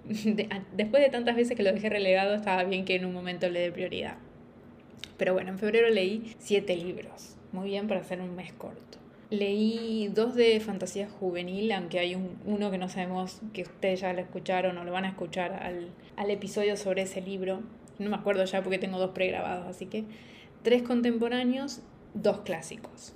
después 0.73 1.03
de 1.03 1.11
tantas 1.11 1.37
veces 1.37 1.57
que 1.57 1.63
lo 1.63 1.73
dejé 1.73 1.89
relegado, 1.89 2.35
estaba 2.35 2.65
bien 2.65 2.85
que 2.85 2.97
en 2.97 3.05
un 3.05 3.13
momento 3.13 3.49
le 3.49 3.61
dé 3.61 3.73
prioridad. 3.73 4.17
Pero 5.17 5.35
bueno, 5.35 5.51
en 5.51 5.59
febrero 5.59 5.89
leí 5.89 6.35
siete 6.39 6.77
libros. 6.77 7.37
Muy 7.53 7.69
bien 7.69 7.87
para 7.87 8.01
hacer 8.01 8.21
un 8.21 8.35
mes 8.35 8.53
corto. 8.53 9.02
Leí 9.33 10.11
dos 10.13 10.35
de 10.35 10.61
fantasía 10.61 11.09
juvenil, 11.09 11.73
aunque 11.73 11.99
hay 11.99 12.15
un, 12.15 12.37
uno 12.45 12.71
que 12.71 12.77
no 12.77 12.91
sabemos 12.91 13.41
que 13.55 13.63
ustedes 13.63 14.01
ya 14.01 14.13
lo 14.13 14.21
escucharon 14.21 14.77
o 14.77 14.85
lo 14.85 14.93
van 14.93 15.07
a 15.07 15.09
escuchar 15.09 15.55
al, 15.55 15.89
al 16.17 16.31
episodio 16.31 16.77
sobre 16.77 17.01
ese 17.01 17.23
libro. 17.23 17.63
No 17.99 18.11
me 18.11 18.17
acuerdo 18.17 18.45
ya 18.45 18.63
porque 18.63 18.77
tengo 18.77 18.99
dos 18.99 19.13
pregrabados, 19.13 19.67
así 19.67 19.87
que 19.87 20.05
tres 20.63 20.83
contemporáneos, 20.83 21.81
dos 22.13 22.41
clásicos. 22.41 23.15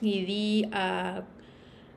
Y 0.00 0.24
di 0.24 0.68
a 0.70 1.24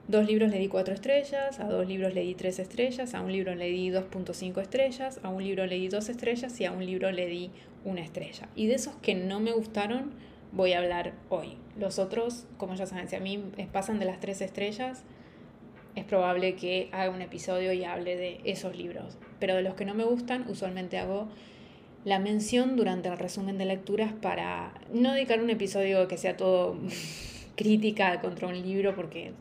dos 0.07 0.25
libros 0.25 0.49
le 0.49 0.57
di 0.57 0.67
cuatro 0.67 0.95
estrellas, 0.95 1.59
a 1.59 1.65
dos 1.65 1.87
libros 1.87 2.15
le 2.15 2.21
di 2.21 2.33
tres 2.33 2.57
estrellas, 2.57 3.13
a 3.13 3.21
un 3.21 3.31
libro 3.31 3.53
le 3.53 3.67
di 3.67 3.91
2.5 3.91 4.59
estrellas, 4.63 5.19
a 5.21 5.29
un 5.29 5.43
libro 5.43 5.67
le 5.67 5.75
di 5.75 5.89
dos 5.89 6.09
estrellas 6.09 6.59
y 6.59 6.65
a 6.65 6.71
un 6.71 6.83
libro 6.83 7.11
le 7.11 7.27
di 7.27 7.51
una 7.85 8.01
estrella. 8.01 8.49
Y 8.55 8.65
de 8.65 8.73
esos 8.73 8.95
que 8.95 9.13
no 9.13 9.39
me 9.39 9.51
gustaron, 9.51 10.11
voy 10.51 10.73
a 10.73 10.79
hablar 10.79 11.13
hoy. 11.29 11.57
Los 11.77 11.99
otros, 11.99 12.45
como 12.57 12.75
ya 12.75 12.85
saben, 12.85 13.07
si 13.07 13.15
a 13.15 13.19
mí 13.19 13.43
pasan 13.71 13.99
de 13.99 14.05
las 14.05 14.19
tres 14.19 14.41
estrellas, 14.41 15.03
es 15.95 16.05
probable 16.05 16.55
que 16.55 16.89
haga 16.91 17.09
un 17.09 17.21
episodio 17.21 17.73
y 17.73 17.83
hable 17.83 18.15
de 18.15 18.41
esos 18.45 18.75
libros. 18.75 19.17
Pero 19.39 19.55
de 19.55 19.61
los 19.61 19.75
que 19.75 19.85
no 19.85 19.93
me 19.93 20.03
gustan, 20.03 20.45
usualmente 20.47 20.97
hago 20.97 21.27
la 22.05 22.19
mención 22.19 22.75
durante 22.75 23.09
el 23.09 23.17
resumen 23.17 23.57
de 23.57 23.65
lecturas 23.65 24.13
para 24.13 24.73
no 24.91 25.13
dedicar 25.13 25.41
un 25.41 25.49
episodio 25.49 26.07
que 26.07 26.17
sea 26.17 26.37
todo 26.37 26.77
crítica 27.55 28.21
contra 28.21 28.47
un 28.47 28.61
libro, 28.61 28.95
porque 28.95 29.33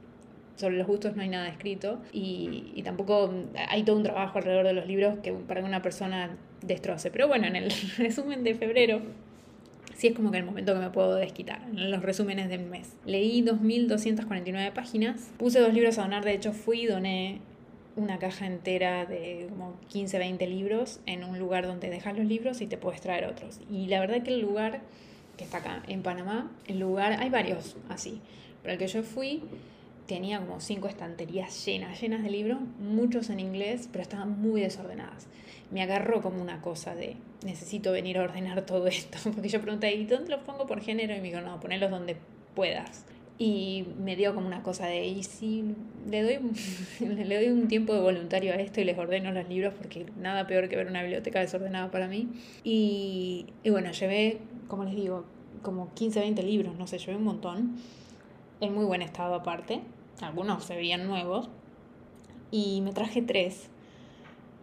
sobre 0.57 0.77
los 0.77 0.87
gustos 0.87 1.17
no 1.17 1.23
hay 1.23 1.29
nada 1.29 1.49
escrito 1.49 2.01
y, 2.13 2.73
y, 2.75 2.83
tampoco 2.83 3.33
hay 3.69 3.83
todo 3.83 3.97
un 3.97 4.03
trabajo 4.03 4.37
alrededor 4.37 4.67
de 4.67 4.75
los 4.75 4.87
libros 4.87 5.19
que 5.23 5.33
para 5.33 5.65
una 5.65 5.81
persona 5.81 6.37
destroce. 6.61 7.11
Pero 7.11 7.29
bueno, 7.29 7.47
en 7.47 7.57
el 7.57 7.73
resumen 7.97 8.45
de 8.45 8.55
febrero 8.55 9.01
sí 10.01 10.07
es 10.07 10.15
como 10.15 10.31
que 10.31 10.39
el 10.39 10.45
momento 10.45 10.73
que 10.73 10.81
me 10.81 10.89
puedo 10.89 11.17
desquitar, 11.17 11.61
en 11.63 11.91
los 11.91 12.01
resúmenes 12.01 12.49
del 12.49 12.65
mes. 12.65 12.97
Leí 13.05 13.43
2.249 13.43 14.73
páginas, 14.73 15.31
puse 15.37 15.61
dos 15.61 15.75
libros 15.75 15.99
a 15.99 16.03
donar, 16.03 16.25
de 16.25 16.33
hecho 16.33 16.55
fui 16.55 16.85
y 16.85 16.87
doné 16.87 17.41
una 17.97 18.19
caja 18.19 18.47
entera 18.47 19.05
de 19.05 19.47
como 19.51 19.79
15, 19.89 20.19
20 20.19 20.47
libros 20.47 21.01
en 21.05 21.23
un 21.23 21.39
lugar 21.39 21.67
donde 21.67 21.91
dejas 21.91 22.17
los 22.17 22.25
libros 22.25 22.63
y 22.63 22.67
te 22.67 22.79
puedes 22.79 23.03
traer 23.03 23.27
otros. 23.27 23.61
Y 23.71 23.89
la 23.89 24.01
verdad 24.01 24.23
que 24.23 24.33
el 24.33 24.41
lugar, 24.41 24.81
que 25.37 25.45
está 25.45 25.59
acá 25.59 25.83
en 25.87 26.01
Panamá, 26.03 26.51
el 26.67 26.79
lugar, 26.79 27.21
hay 27.21 27.29
varios 27.29 27.77
así, 27.91 28.23
pero 28.63 28.73
el 28.73 28.79
que 28.79 28.87
yo 28.87 29.03
fui 29.03 29.43
tenía 30.07 30.39
como 30.41 30.61
cinco 30.61 30.89
estanterías 30.89 31.67
llenas, 31.67 32.01
llenas 32.01 32.23
de 32.23 32.31
libros, 32.31 32.59
muchos 32.79 33.29
en 33.29 33.39
inglés, 33.39 33.87
pero 33.93 34.01
estaban 34.01 34.41
muy 34.41 34.63
desordenadas. 34.63 35.27
Me 35.71 35.83
agarró 35.83 36.21
como 36.23 36.43
una 36.43 36.61
cosa 36.61 36.95
de, 36.95 37.17
necesito 37.45 37.93
venir 37.93 38.19
a 38.19 38.23
ordenar 38.23 38.63
todo 38.67 38.87
esto, 38.87 39.19
porque 39.33 39.49
yo 39.49 39.61
pregunté, 39.61 39.95
¿y 39.95 40.07
dónde 40.07 40.31
los 40.31 40.41
pongo 40.41 40.67
por 40.67 40.81
género? 40.81 41.15
Y 41.15 41.21
me 41.21 41.29
dijo, 41.29 41.41
no, 41.41 41.61
ponelos 41.61 41.91
donde 41.91 42.17
puedas. 42.55 43.07
Y 43.39 43.87
me 43.99 44.17
dio 44.17 44.35
como 44.35 44.47
una 44.47 44.63
cosa 44.63 44.87
de, 44.87 45.07
¿y 45.07 45.23
si 45.23 45.65
le 46.07 46.23
doy, 46.23 46.41
le 47.09 47.37
doy 47.37 47.49
un 47.49 47.69
tiempo 47.69 47.95
de 47.95 48.01
voluntario 48.01 48.53
a 48.53 48.57
esto 48.57 48.83
y 48.83 48.85
les 48.85 48.99
ordeno 48.99 49.33
los 49.33 49.49
libros? 49.49 49.73
Porque 49.73 50.05
nada 50.19 50.47
peor 50.47 50.69
que 50.69 50.77
ver 50.77 50.89
una 50.89 51.01
biblioteca 51.01 51.41
desordenada 51.41 51.91
para 51.91 52.07
mí. 52.07 52.29
Y, 52.65 53.47
y 53.63 53.71
bueno, 53.71 53.93
llevé, 53.93 54.41
como 54.69 54.85
les 54.85 54.95
digo, 54.95 55.25
como 55.63 55.95
15, 55.95 56.21
20 56.21 56.43
libros, 56.43 56.77
no 56.77 56.87
sé, 56.87 56.99
llevé 56.99 57.17
un 57.17 57.25
montón, 57.25 57.77
en 58.61 58.75
muy 58.75 58.85
buen 58.85 59.01
estado 59.01 59.35
aparte. 59.35 59.81
Algunos 60.21 60.65
se 60.65 60.77
veían 60.77 61.07
nuevos. 61.07 61.49
Y 62.51 62.83
me 62.83 62.93
traje 62.93 63.23
tres 63.23 63.71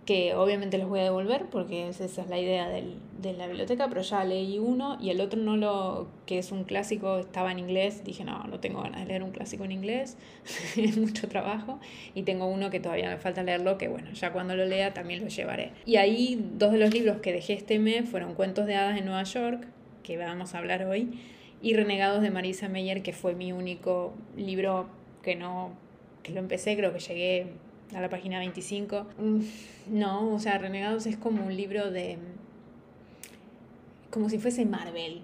que 0.08 0.36
obviamente 0.36 0.78
los 0.78 0.88
voy 0.88 1.02
a 1.02 1.04
devolver 1.04 1.48
porque 1.52 1.90
esa 1.90 2.06
es 2.06 2.18
la 2.30 2.40
idea 2.40 2.70
del, 2.70 2.96
de 3.20 3.34
la 3.34 3.46
biblioteca, 3.46 3.90
pero 3.90 4.02
ya 4.02 4.24
leí 4.24 4.58
uno 4.58 4.98
y 5.02 5.10
el 5.10 5.20
otro 5.20 5.38
no 5.38 5.58
lo, 5.58 6.08
que 6.26 6.38
es 6.38 6.54
un 6.54 6.64
clásico, 6.64 7.20
estaba 7.20 7.52
en 7.52 7.60
inglés, 7.60 8.06
dije 8.06 8.24
no, 8.24 8.46
no 8.46 8.62
tengo 8.62 8.82
ganas 8.82 9.02
de 9.02 9.08
leer 9.08 9.22
un 9.22 9.32
clásico 9.32 9.66
en 9.66 9.74
inglés, 9.74 10.18
es 10.78 10.98
mucho 10.98 11.28
trabajo, 11.28 11.82
y 12.16 12.24
tengo 12.24 12.48
uno 12.48 12.70
que 12.70 12.80
todavía 12.80 13.10
me 13.10 13.18
falta 13.18 13.44
leerlo, 13.44 13.78
que 13.78 13.90
bueno, 13.90 14.10
ya 14.14 14.32
cuando 14.32 14.56
lo 14.56 14.64
lea 14.64 14.94
también 14.94 15.22
lo 15.22 15.28
llevaré. 15.28 15.74
Y 15.86 15.98
ahí 15.98 16.42
dos 16.54 16.72
de 16.72 16.78
los 16.78 16.94
libros 16.94 17.18
que 17.18 17.34
dejé 17.34 17.54
este 17.54 17.78
mes 17.78 18.08
fueron 18.10 18.34
Cuentos 18.34 18.66
de 18.66 18.76
Hadas 18.76 18.98
en 18.98 19.04
Nueva 19.04 19.24
York, 19.24 19.68
que 20.04 20.18
vamos 20.18 20.56
a 20.56 20.60
hablar 20.60 20.86
hoy, 20.86 21.20
y 21.62 21.74
Renegados 21.74 22.22
de 22.22 22.32
Marisa 22.32 22.70
Meyer, 22.70 23.04
que 23.04 23.12
fue 23.12 23.36
mi 23.36 23.52
único 23.52 24.14
libro 24.38 24.88
que 25.22 25.36
no, 25.36 25.74
que 26.24 26.32
lo 26.32 26.40
empecé, 26.40 26.78
creo 26.78 26.94
que 26.94 27.00
llegué 27.00 27.48
a 27.96 28.02
la 28.02 28.10
página 28.10 28.40
25. 28.40 29.06
Mm, 29.18 29.40
no, 29.98 30.34
o 30.34 30.40
sea, 30.40 30.58
Renegados 30.58 31.06
es 31.06 31.18
como 31.18 31.46
un 31.46 31.56
libro 31.56 31.92
de... 31.92 32.18
como 34.10 34.30
si 34.30 34.40
fuese 34.40 34.66
Marvel, 34.66 35.22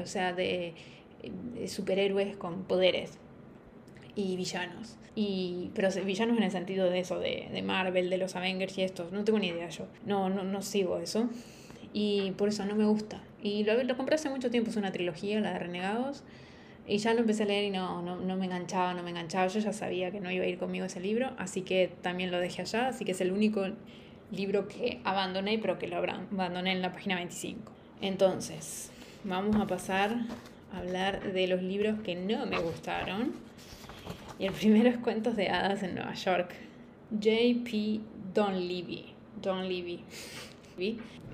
o 0.00 0.06
sea, 0.06 0.32
de, 0.32 0.74
superhéroes 1.66 2.36
con 2.36 2.64
poderes 2.64 3.18
y 4.14 4.36
villanos. 4.36 4.96
Y, 5.16 5.70
pero 5.74 5.88
villanos 6.04 6.36
en 6.36 6.42
el 6.42 6.50
sentido 6.50 6.90
de 6.90 6.98
eso, 6.98 7.20
de, 7.20 7.48
de, 7.52 7.62
Marvel, 7.62 8.10
de 8.10 8.18
los 8.18 8.34
Avengers 8.34 8.76
y 8.78 8.82
estos. 8.82 9.12
No 9.12 9.24
tengo 9.24 9.38
ni 9.38 9.48
idea 9.48 9.68
yo. 9.68 9.86
No, 10.04 10.28
no, 10.28 10.42
no 10.42 10.60
sigo 10.60 10.98
eso. 10.98 11.28
Y 11.92 12.32
por 12.32 12.48
eso 12.48 12.64
no 12.64 12.74
me 12.74 12.84
gusta. 12.84 13.22
Y 13.40 13.62
lo, 13.62 13.80
lo 13.84 13.96
compré 13.96 14.16
hace 14.16 14.28
mucho 14.28 14.50
tiempo, 14.50 14.70
es 14.70 14.76
una 14.76 14.90
trilogía, 14.90 15.40
la 15.40 15.52
de 15.52 15.58
Renegados. 15.60 16.24
Y 16.86 16.98
ya 16.98 17.14
lo 17.14 17.20
empecé 17.20 17.44
a 17.44 17.46
leer 17.46 17.64
y 17.64 17.70
no, 17.70 18.02
no, 18.02 18.16
no, 18.16 18.36
me 18.36 18.44
enganchaba, 18.44 18.92
no 18.92 19.02
me 19.02 19.10
enganchaba. 19.10 19.46
Yo 19.46 19.60
ya 19.60 19.72
sabía 19.72 20.10
que 20.10 20.20
no 20.20 20.30
iba 20.30 20.44
a 20.44 20.48
ir 20.48 20.58
conmigo 20.58 20.84
ese 20.84 21.00
libro, 21.00 21.32
así 21.38 21.62
que 21.62 21.90
también 22.02 22.30
lo 22.30 22.38
dejé 22.38 22.62
allá. 22.62 22.88
Así 22.88 23.04
que 23.04 23.12
es 23.12 23.20
el 23.20 23.32
único 23.32 23.66
libro 24.30 24.68
que 24.68 25.00
abandoné, 25.04 25.58
pero 25.58 25.78
que 25.78 25.88
lo 25.88 25.96
abandoné 25.96 26.72
en 26.72 26.82
la 26.82 26.92
página 26.92 27.16
25. 27.16 27.72
Entonces, 28.02 28.90
vamos 29.24 29.56
a 29.56 29.66
pasar 29.66 30.14
a 30.72 30.78
hablar 30.78 31.32
de 31.32 31.46
los 31.46 31.62
libros 31.62 32.00
que 32.00 32.14
no 32.14 32.44
me 32.44 32.58
gustaron. 32.58 33.32
Y 34.38 34.46
el 34.46 34.52
primero 34.52 34.90
es 34.90 34.98
Cuentos 34.98 35.36
de 35.36 35.48
Hadas 35.48 35.82
en 35.82 35.94
Nueva 35.94 36.12
York. 36.14 36.54
J.P. 37.12 38.00
Donlevy. 38.34 40.04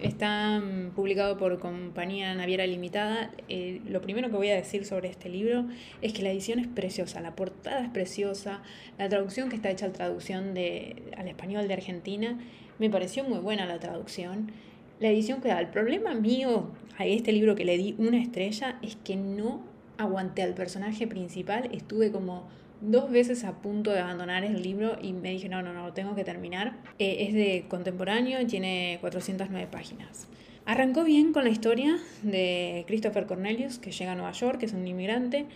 Está 0.03 0.61
mm, 0.61 0.91
publicado 0.91 1.37
por 1.37 1.59
Compañía 1.59 2.35
Naviera 2.35 2.67
Limitada. 2.67 3.31
Eh, 3.49 3.81
lo 3.89 4.01
primero 4.01 4.31
que 4.31 4.37
voy 4.37 4.51
a 4.51 4.55
decir 4.55 4.85
sobre 4.85 5.09
este 5.09 5.29
libro 5.29 5.67
es 6.03 6.13
que 6.13 6.23
la 6.23 6.31
edición 6.31 6.59
es 6.59 6.67
preciosa, 6.67 7.21
la 7.21 7.35
portada 7.35 7.81
es 7.83 7.91
preciosa, 7.91 8.63
la 8.99 9.09
traducción 9.09 9.49
que 9.49 9.57
está 9.57 9.71
hecha 9.71 9.87
la 9.87 9.93
traducción 9.93 10.55
de, 10.55 11.03
al 11.17 11.29
español 11.29 11.69
de 11.69 11.75
Argentina, 11.75 12.39
me 12.79 12.91
pareció 12.91 13.25
muy 13.25 13.39
buena 13.39 13.67
la 13.67 13.79
traducción. 13.79 14.53
La 15.01 15.09
edición 15.09 15.41
que 15.41 15.49
da. 15.49 15.61
El 15.61 15.69
problema 15.69 16.15
mío 16.15 16.71
a 16.99 17.07
este 17.07 17.33
libro 17.33 17.55
que 17.55 17.65
le 17.65 17.77
di 17.79 17.95
una 17.99 18.21
estrella 18.21 18.79
es 18.83 18.97
que 18.97 19.17
no 19.17 19.63
aguanté 19.97 20.43
al 20.43 20.55
personaje 20.55 21.07
principal, 21.07 21.69
estuve 21.73 22.11
como 22.11 22.49
dos 22.81 23.11
veces 23.11 23.45
a 23.45 23.61
punto 23.61 23.91
de 23.91 24.01
abandonar 24.01 24.45
el 24.45 24.63
libro 24.63 24.97
y 25.01 25.13
me 25.13 25.31
dije, 25.31 25.49
no, 25.49 25.63
no, 25.63 25.73
no, 25.73 25.87
lo 25.87 25.93
tengo 25.93 26.15
que 26.15 26.25
terminar. 26.25 26.79
Eh, 26.99 27.27
es 27.29 27.35
de 27.35 27.67
contemporáneo 27.69 28.47
tiene 28.47 28.99
409 29.01 29.69
páginas. 29.71 30.27
Arrancó 30.67 31.05
bien 31.05 31.33
con 31.33 31.45
la 31.45 31.51
historia 31.51 31.99
de 32.23 32.85
Christopher 32.87 33.27
Cornelius, 33.27 33.79
que 33.79 33.91
llega 33.91 34.13
a 34.13 34.15
Nueva 34.15 34.33
York, 34.33 34.59
que 34.59 34.67
es 34.67 34.73
un 34.73 34.87
inmigrante, 34.87 35.47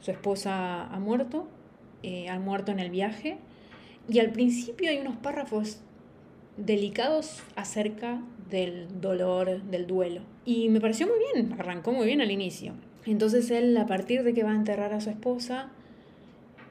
su 0.00 0.10
esposa 0.10 0.86
ha 0.86 0.98
muerto, 0.98 1.48
eh, 2.02 2.28
ha 2.28 2.38
muerto 2.38 2.72
en 2.72 2.80
el 2.80 2.90
viaje, 2.90 3.38
y 4.08 4.18
al 4.18 4.30
principio 4.30 4.90
hay 4.90 4.98
unos 4.98 5.16
párrafos 5.16 5.80
delicados 6.56 7.42
acerca 7.56 8.22
del 8.50 9.00
dolor, 9.00 9.62
del 9.62 9.86
duelo. 9.86 10.22
Y 10.44 10.68
me 10.68 10.80
pareció 10.80 11.06
muy 11.06 11.16
bien, 11.32 11.54
arrancó 11.58 11.92
muy 11.92 12.06
bien 12.06 12.20
al 12.20 12.30
inicio. 12.30 12.74
Entonces 13.04 13.50
él, 13.50 13.76
a 13.76 13.86
partir 13.86 14.22
de 14.22 14.34
que 14.34 14.44
va 14.44 14.52
a 14.52 14.56
enterrar 14.56 14.92
a 14.92 15.00
su 15.00 15.10
esposa, 15.10 15.70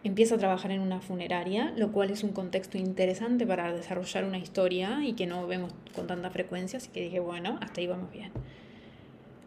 empieza 0.04 0.36
a 0.36 0.38
trabajar 0.38 0.72
en 0.72 0.82
una 0.82 1.00
funeraria, 1.00 1.74
lo 1.78 1.92
cual 1.92 2.10
es 2.10 2.24
un 2.24 2.32
contexto 2.32 2.78
interesante 2.78 3.46
para 3.46 3.72
desarrollar 3.74 4.26
una 4.26 4.38
historia 4.38 5.00
y 5.06 5.14
que 5.14 5.28
no 5.28 5.46
vemos 5.48 5.74
con 5.96 6.08
tanta 6.08 6.30
frecuencia, 6.30 6.78
así 6.78 6.90
que 6.90 7.02
dije, 7.02 7.20
bueno, 7.20 7.60
hasta 7.62 7.82
ahí 7.82 7.88
vamos 7.88 8.12
bien. 8.12 8.32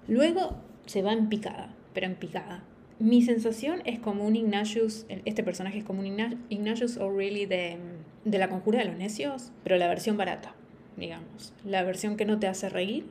Luego 0.06 0.56
se 0.86 1.02
va 1.02 1.12
en 1.12 1.28
picada, 1.28 1.74
pero 1.92 2.06
en 2.06 2.14
picada. 2.14 2.62
Mi 3.00 3.22
sensación 3.22 3.82
es 3.84 3.98
como 3.98 4.24
un 4.24 4.36
Ignatius, 4.36 5.06
este 5.08 5.42
personaje 5.42 5.78
es 5.78 5.84
como 5.84 6.00
un 6.00 6.38
Ignatius 6.48 6.96
O'Reilly 6.96 7.46
de, 7.46 7.78
de 8.24 8.38
La 8.38 8.48
Conjura 8.48 8.78
de 8.78 8.84
los 8.84 8.96
Necios, 8.96 9.50
pero 9.64 9.76
la 9.76 9.88
versión 9.88 10.16
barata, 10.16 10.54
digamos. 10.96 11.52
La 11.64 11.82
versión 11.82 12.16
que 12.16 12.24
no 12.24 12.38
te 12.38 12.46
hace 12.46 12.68
reír, 12.68 13.04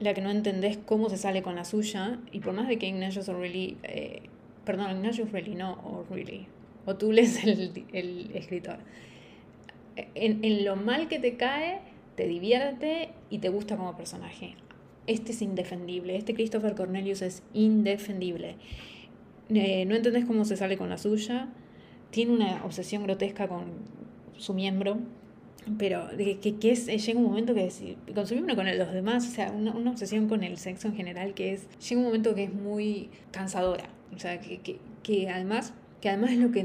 la 0.00 0.14
que 0.14 0.22
no 0.22 0.30
entendés 0.30 0.78
cómo 0.78 1.08
se 1.08 1.16
sale 1.16 1.42
con 1.42 1.54
la 1.54 1.64
suya, 1.64 2.18
y 2.32 2.40
por 2.40 2.54
más 2.54 2.66
de 2.66 2.78
que 2.78 2.88
Ignatius 2.88 3.28
O'Reilly, 3.28 3.76
eh, 3.84 4.22
perdón, 4.64 4.90
Ignatius 4.90 5.28
O'Reilly, 5.28 5.54
no 5.54 5.74
O'Reilly, 5.84 6.48
o 6.86 6.96
tú 6.96 7.12
lees 7.12 7.44
el, 7.44 7.84
el 7.92 8.30
escritor. 8.34 8.78
En, 10.14 10.44
en, 10.44 10.64
lo 10.64 10.76
mal 10.76 11.08
que 11.08 11.18
te 11.18 11.36
cae, 11.36 11.80
te 12.14 12.26
divierte 12.26 13.10
y 13.30 13.38
te 13.38 13.48
gusta 13.48 13.76
como 13.76 13.96
personaje. 13.96 14.54
Este 15.06 15.32
es 15.32 15.42
indefendible, 15.42 16.16
este 16.16 16.34
Christopher 16.34 16.74
Cornelius 16.74 17.22
es 17.22 17.42
indefendible. 17.54 18.56
Eh, 19.48 19.86
no 19.86 19.96
entendés 19.96 20.26
cómo 20.26 20.44
se 20.44 20.56
sale 20.56 20.76
con 20.76 20.90
la 20.90 20.98
suya, 20.98 21.48
tiene 22.10 22.32
una 22.32 22.64
obsesión 22.64 23.02
grotesca 23.04 23.48
con 23.48 23.64
su 24.36 24.52
miembro, 24.52 24.98
pero 25.78 26.08
que, 26.16 26.38
que, 26.38 26.70
es, 26.70 26.86
llega 26.86 27.18
un 27.18 27.26
momento 27.26 27.54
que 27.54 27.66
es, 27.66 27.82
con 28.14 28.26
su 28.26 28.34
miembro 28.34 28.56
con 28.56 28.66
los 28.78 28.92
demás, 28.92 29.26
o 29.26 29.30
sea, 29.30 29.50
una, 29.50 29.72
una, 29.72 29.90
obsesión 29.90 30.28
con 30.28 30.42
el 30.42 30.58
sexo 30.58 30.88
en 30.88 30.94
general 30.94 31.34
que 31.34 31.54
es, 31.54 31.66
llega 31.80 32.00
un 32.00 32.06
momento 32.06 32.34
que 32.34 32.44
es 32.44 32.52
muy 32.52 33.10
cansadora, 33.30 33.84
o 34.14 34.18
sea, 34.18 34.40
que, 34.40 34.58
que, 34.58 34.78
que 35.02 35.28
además 35.28 35.74
que 36.00 36.08
además 36.08 36.32
es 36.32 36.38
lo 36.38 36.52
que 36.52 36.64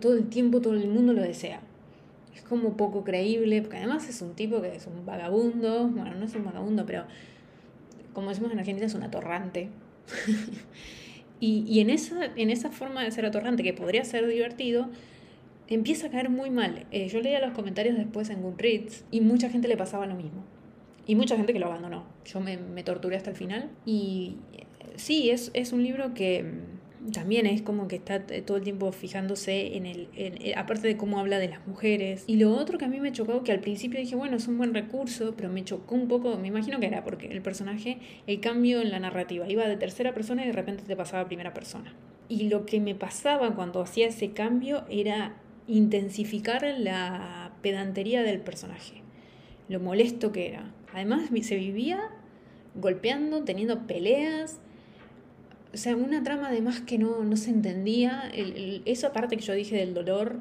todo 0.00 0.14
el 0.14 0.28
tiempo 0.28 0.60
todo 0.60 0.74
el 0.74 0.88
mundo 0.88 1.12
lo 1.12 1.22
desea. 1.22 1.60
Es 2.34 2.42
como 2.42 2.76
poco 2.76 3.04
creíble, 3.04 3.60
porque 3.62 3.78
además 3.78 4.08
es 4.08 4.22
un 4.22 4.34
tipo 4.34 4.62
que 4.62 4.76
es 4.76 4.86
un 4.86 5.04
vagabundo, 5.04 5.88
bueno, 5.88 6.14
no 6.14 6.24
es 6.24 6.34
un 6.34 6.44
vagabundo, 6.44 6.86
pero 6.86 7.04
como 8.12 8.28
decimos 8.28 8.52
en 8.52 8.58
Argentina 8.58 8.86
es 8.86 8.94
un 8.94 9.02
atorrante. 9.02 9.68
y, 11.40 11.64
y 11.66 11.80
en, 11.80 11.90
esa, 11.90 12.30
en 12.36 12.50
esa 12.50 12.70
forma 12.70 13.02
de 13.02 13.10
ser 13.10 13.26
atorrante, 13.26 13.62
que 13.62 13.72
podría 13.72 14.04
ser 14.04 14.26
divertido, 14.26 14.88
empieza 15.68 16.06
a 16.06 16.10
caer 16.10 16.30
muy 16.30 16.50
mal. 16.50 16.86
Eh, 16.90 17.08
yo 17.08 17.20
leía 17.20 17.40
los 17.40 17.52
comentarios 17.52 17.96
después 17.96 18.30
en 18.30 18.42
Goodreads 18.42 19.04
y 19.10 19.20
mucha 19.20 19.50
gente 19.50 19.68
le 19.68 19.76
pasaba 19.76 20.06
lo 20.06 20.14
mismo. 20.14 20.44
Y 21.06 21.14
mucha 21.14 21.36
gente 21.36 21.52
que 21.52 21.58
lo 21.58 21.66
abandonó. 21.66 22.04
Yo 22.24 22.40
me, 22.40 22.58
me 22.58 22.82
torturé 22.82 23.16
hasta 23.16 23.30
el 23.30 23.36
final. 23.36 23.70
Y 23.86 24.36
eh, 24.52 24.64
sí, 24.96 25.30
es, 25.30 25.50
es 25.54 25.72
un 25.72 25.82
libro 25.82 26.12
que 26.14 26.44
también 27.12 27.46
es 27.46 27.62
como 27.62 27.88
que 27.88 27.96
está 27.96 28.20
todo 28.24 28.56
el 28.56 28.62
tiempo 28.62 28.92
fijándose 28.92 29.76
en 29.76 29.86
el, 29.86 30.08
eh, 30.14 30.54
aparte 30.56 30.88
de 30.88 30.96
cómo 30.96 31.18
habla 31.18 31.38
de 31.38 31.48
las 31.48 31.66
mujeres. 31.66 32.24
Y 32.26 32.36
lo 32.36 32.52
otro 32.52 32.78
que 32.78 32.84
a 32.84 32.88
mí 32.88 33.00
me 33.00 33.12
chocó, 33.12 33.42
que 33.44 33.52
al 33.52 33.60
principio 33.60 34.00
dije, 34.00 34.16
bueno, 34.16 34.36
es 34.36 34.48
un 34.48 34.58
buen 34.58 34.74
recurso, 34.74 35.34
pero 35.36 35.48
me 35.48 35.64
chocó 35.64 35.94
un 35.94 36.08
poco, 36.08 36.36
me 36.38 36.48
imagino 36.48 36.80
que 36.80 36.86
era 36.86 37.04
porque 37.04 37.28
el 37.28 37.42
personaje, 37.42 37.98
el 38.26 38.40
cambio 38.40 38.80
en 38.80 38.90
la 38.90 39.00
narrativa, 39.00 39.48
iba 39.50 39.66
de 39.66 39.76
tercera 39.76 40.14
persona 40.14 40.44
y 40.44 40.46
de 40.46 40.52
repente 40.52 40.84
te 40.86 40.96
pasaba 40.96 41.22
a 41.22 41.26
primera 41.26 41.54
persona. 41.54 41.94
Y 42.28 42.48
lo 42.48 42.66
que 42.66 42.80
me 42.80 42.94
pasaba 42.94 43.54
cuando 43.54 43.80
hacía 43.80 44.08
ese 44.08 44.32
cambio 44.32 44.84
era 44.90 45.36
intensificar 45.66 46.62
la 46.78 47.52
pedantería 47.62 48.22
del 48.22 48.40
personaje, 48.40 49.02
lo 49.68 49.80
molesto 49.80 50.32
que 50.32 50.48
era. 50.48 50.72
Además, 50.92 51.30
se 51.42 51.56
vivía 51.56 52.00
golpeando, 52.74 53.44
teniendo 53.44 53.86
peleas, 53.86 54.60
o 55.72 55.76
sea, 55.76 55.94
una 55.96 56.22
trama 56.22 56.48
además 56.48 56.80
que 56.80 56.98
no, 56.98 57.24
no 57.24 57.36
se 57.36 57.50
entendía. 57.50 58.30
El, 58.32 58.82
el, 58.86 59.28
que 59.28 59.36
yo 59.36 59.52
dije 59.54 59.76
del 59.76 59.94
dolor 59.94 60.36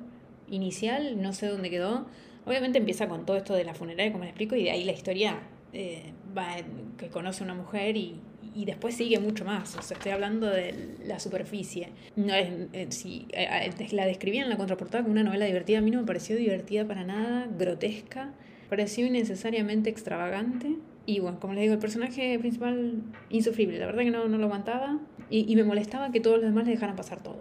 inicial, 0.49 1.21
no 1.21 1.33
sé 1.33 1.47
dónde 1.47 1.69
quedó. 1.69 2.07
Obviamente 2.45 2.77
empieza 2.77 3.07
con 3.07 3.25
todo 3.25 3.35
esto 3.37 3.53
de 3.53 3.65
la 3.65 3.73
funeraria, 3.73 4.11
como 4.11 4.23
les 4.23 4.31
explico, 4.31 4.55
y 4.55 4.63
de 4.63 4.71
ahí 4.71 4.83
la 4.85 4.93
historia 4.93 5.39
eh, 5.73 6.13
va 6.37 6.55
que 6.97 7.09
conoce 7.09 7.43
a 7.43 7.45
una 7.45 7.55
mujer 7.55 7.97
y, 7.97 8.21
y 8.55 8.65
después 8.65 8.95
sigue 8.95 9.19
mucho 9.19 9.43
más. 9.43 9.75
O 9.75 9.81
sea, 9.81 9.97
estoy 9.97 10.13
hablando 10.13 10.47
de 10.47 10.95
la 11.05 11.19
superficie. 11.19 11.89
No 12.15 12.33
eh, 12.33 12.87
si 12.89 13.27
eh, 13.33 13.71
la 13.91 14.05
describían 14.05 14.45
en 14.45 14.49
la 14.49 14.57
contraportada 14.57 15.03
como 15.03 15.11
una 15.11 15.23
novela 15.23 15.45
divertida, 15.45 15.79
a 15.79 15.81
mí 15.81 15.91
no 15.91 15.99
me 15.99 16.07
pareció 16.07 16.37
divertida 16.37 16.85
para 16.85 17.03
nada, 17.03 17.47
grotesca, 17.57 18.31
pareció 18.69 19.05
innecesariamente 19.05 19.89
extravagante. 19.89 20.77
Y 21.05 21.19
bueno, 21.19 21.39
como 21.39 21.53
les 21.53 21.63
digo, 21.63 21.73
el 21.73 21.79
personaje 21.79 22.39
principal 22.39 23.03
insufrible, 23.29 23.77
la 23.77 23.85
verdad 23.85 24.03
que 24.03 24.11
no, 24.11 24.27
no 24.27 24.37
lo 24.37 24.45
aguantaba 24.45 24.99
y, 25.29 25.51
y, 25.51 25.55
me 25.55 25.63
molestaba 25.63 26.11
que 26.11 26.19
todos 26.19 26.37
los 26.37 26.45
demás 26.45 26.65
le 26.65 26.71
dejaran 26.71 26.95
pasar 26.95 27.21
todo. 27.21 27.39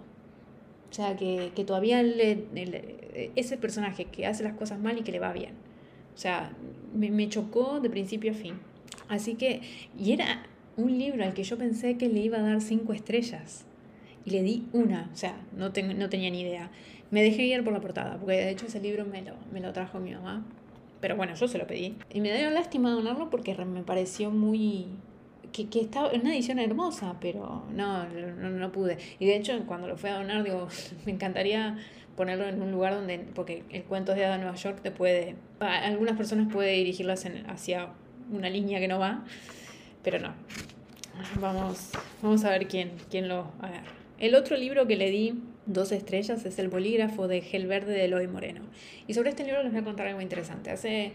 O 0.90 0.94
sea, 0.94 1.16
que, 1.16 1.52
que 1.54 1.64
todavía 1.64 2.02
le, 2.02 2.44
ese 3.36 3.56
personaje 3.56 4.06
que 4.06 4.26
hace 4.26 4.42
las 4.42 4.54
cosas 4.54 4.78
mal 4.78 4.98
y 4.98 5.02
que 5.02 5.12
le 5.12 5.18
va 5.18 5.32
bien. 5.32 5.52
O 6.14 6.18
sea, 6.18 6.52
me, 6.94 7.10
me 7.10 7.28
chocó 7.28 7.80
de 7.80 7.90
principio 7.90 8.32
a 8.32 8.34
fin. 8.34 8.54
Así 9.08 9.34
que, 9.34 9.60
y 9.98 10.12
era 10.12 10.46
un 10.76 10.98
libro 10.98 11.24
al 11.24 11.34
que 11.34 11.42
yo 11.44 11.58
pensé 11.58 11.96
que 11.96 12.08
le 12.08 12.20
iba 12.20 12.38
a 12.38 12.42
dar 12.42 12.60
cinco 12.60 12.92
estrellas. 12.92 13.64
Y 14.24 14.30
le 14.30 14.42
di 14.42 14.66
una, 14.72 15.10
o 15.12 15.16
sea, 15.16 15.36
no, 15.56 15.68
no 15.68 16.08
tenía 16.08 16.30
ni 16.30 16.40
idea. 16.40 16.70
Me 17.10 17.22
dejé 17.22 17.44
ir 17.44 17.62
por 17.62 17.72
la 17.72 17.80
portada, 17.80 18.18
porque 18.18 18.34
de 18.34 18.50
hecho 18.50 18.66
ese 18.66 18.80
libro 18.80 19.04
me 19.04 19.22
lo, 19.22 19.34
me 19.52 19.60
lo 19.60 19.72
trajo 19.72 20.00
mi 20.00 20.12
mamá. 20.12 20.44
Pero 21.00 21.16
bueno, 21.16 21.34
yo 21.34 21.46
se 21.46 21.58
lo 21.58 21.66
pedí. 21.66 21.96
Y 22.12 22.20
me 22.20 22.36
dio 22.36 22.50
lástima 22.50 22.90
donarlo 22.90 23.30
porque 23.30 23.54
me 23.54 23.82
pareció 23.82 24.30
muy... 24.30 24.86
Que, 25.56 25.68
que 25.70 25.80
estaba 25.80 26.10
una 26.12 26.34
edición 26.34 26.58
hermosa, 26.58 27.16
pero 27.18 27.64
no, 27.72 28.06
no, 28.06 28.50
no 28.50 28.72
pude. 28.72 28.98
Y 29.18 29.24
de 29.24 29.36
hecho, 29.36 29.58
cuando 29.66 29.88
lo 29.88 29.96
fui 29.96 30.10
a 30.10 30.16
donar, 30.16 30.44
digo, 30.44 30.68
me 31.06 31.12
encantaría 31.12 31.78
ponerlo 32.14 32.46
en 32.46 32.60
un 32.60 32.72
lugar 32.72 32.94
donde, 32.94 33.18
porque 33.34 33.62
el 33.70 33.84
cuento 33.84 34.14
de 34.14 34.26
Ada 34.26 34.36
Nueva 34.36 34.54
York 34.54 34.80
te 34.82 34.90
puede, 34.90 35.36
a 35.60 35.86
algunas 35.86 36.16
personas 36.16 36.52
puede 36.52 36.72
dirigirlas 36.72 37.24
en, 37.24 37.48
hacia 37.48 37.88
una 38.30 38.50
línea 38.50 38.80
que 38.80 38.88
no 38.88 38.98
va, 38.98 39.24
pero 40.02 40.18
no. 40.18 40.34
Vamos, 41.40 41.92
vamos 42.20 42.44
a 42.44 42.50
ver 42.50 42.68
quién, 42.68 42.92
quién 43.10 43.28
lo 43.28 43.52
agarra. 43.60 43.92
El 44.18 44.34
otro 44.34 44.56
libro 44.58 44.86
que 44.86 44.96
le 44.96 45.10
di 45.10 45.40
dos 45.64 45.92
estrellas 45.92 46.44
es 46.44 46.58
El 46.58 46.68
bolígrafo 46.68 47.28
de 47.28 47.40
Gel 47.40 47.66
Verde 47.66 47.92
de 47.92 48.04
Eloy 48.04 48.26
Moreno. 48.26 48.60
Y 49.06 49.14
sobre 49.14 49.30
este 49.30 49.44
libro 49.44 49.62
les 49.62 49.72
voy 49.72 49.80
a 49.80 49.84
contar 49.84 50.06
algo 50.06 50.20
interesante. 50.20 50.70
Hace 50.70 51.12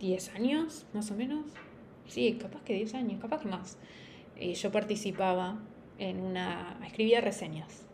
10 0.00 0.34
años, 0.34 0.86
más 0.92 1.10
o 1.10 1.14
menos. 1.14 1.44
Sí, 2.08 2.38
capaz 2.40 2.62
que 2.62 2.74
10 2.74 2.94
años, 2.94 3.20
capaz 3.20 3.42
que 3.42 3.48
más. 3.48 3.76
Eh, 4.36 4.54
yo 4.54 4.70
participaba 4.70 5.58
en 5.98 6.20
una... 6.20 6.78
escribía 6.86 7.20
reseñas 7.20 7.86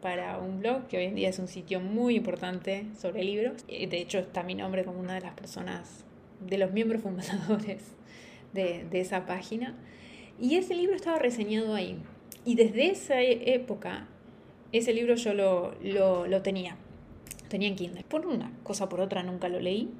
para 0.00 0.38
un 0.38 0.60
blog 0.60 0.86
que 0.86 0.96
hoy 0.96 1.04
en 1.04 1.14
día 1.14 1.28
es 1.28 1.38
un 1.38 1.48
sitio 1.48 1.80
muy 1.80 2.16
importante 2.16 2.86
sobre 2.98 3.22
libros. 3.22 3.64
Eh, 3.68 3.86
de 3.86 3.98
hecho 3.98 4.18
está 4.18 4.42
mi 4.42 4.54
nombre 4.54 4.84
como 4.84 4.98
una 4.98 5.14
de 5.14 5.20
las 5.20 5.34
personas, 5.34 6.04
de 6.40 6.58
los 6.58 6.72
miembros 6.72 7.02
fundadores 7.02 7.82
de, 8.52 8.84
de 8.90 9.00
esa 9.00 9.26
página. 9.26 9.74
Y 10.40 10.56
ese 10.56 10.74
libro 10.74 10.96
estaba 10.96 11.18
reseñado 11.18 11.74
ahí. 11.74 11.98
Y 12.44 12.54
desde 12.54 12.90
esa 12.90 13.20
e, 13.20 13.54
época, 13.54 14.08
ese 14.72 14.94
libro 14.94 15.14
yo 15.14 15.34
lo, 15.34 15.74
lo, 15.82 16.26
lo 16.26 16.42
tenía. 16.42 16.76
Tenía 17.48 17.68
en 17.68 17.76
Kindle. 17.76 18.04
Por 18.04 18.26
una 18.26 18.52
cosa 18.62 18.88
por 18.88 19.00
otra 19.00 19.22
nunca 19.22 19.48
lo 19.48 19.60
leí, 19.60 19.90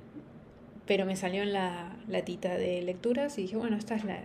pero 0.90 1.06
me 1.06 1.14
salió 1.14 1.44
en 1.44 1.52
la 1.52 1.97
latita 2.09 2.56
de 2.56 2.82
lecturas 2.82 3.38
y 3.38 3.42
dije, 3.42 3.56
bueno, 3.56 3.76
esta 3.76 3.94
es 3.94 4.02
la, 4.02 4.25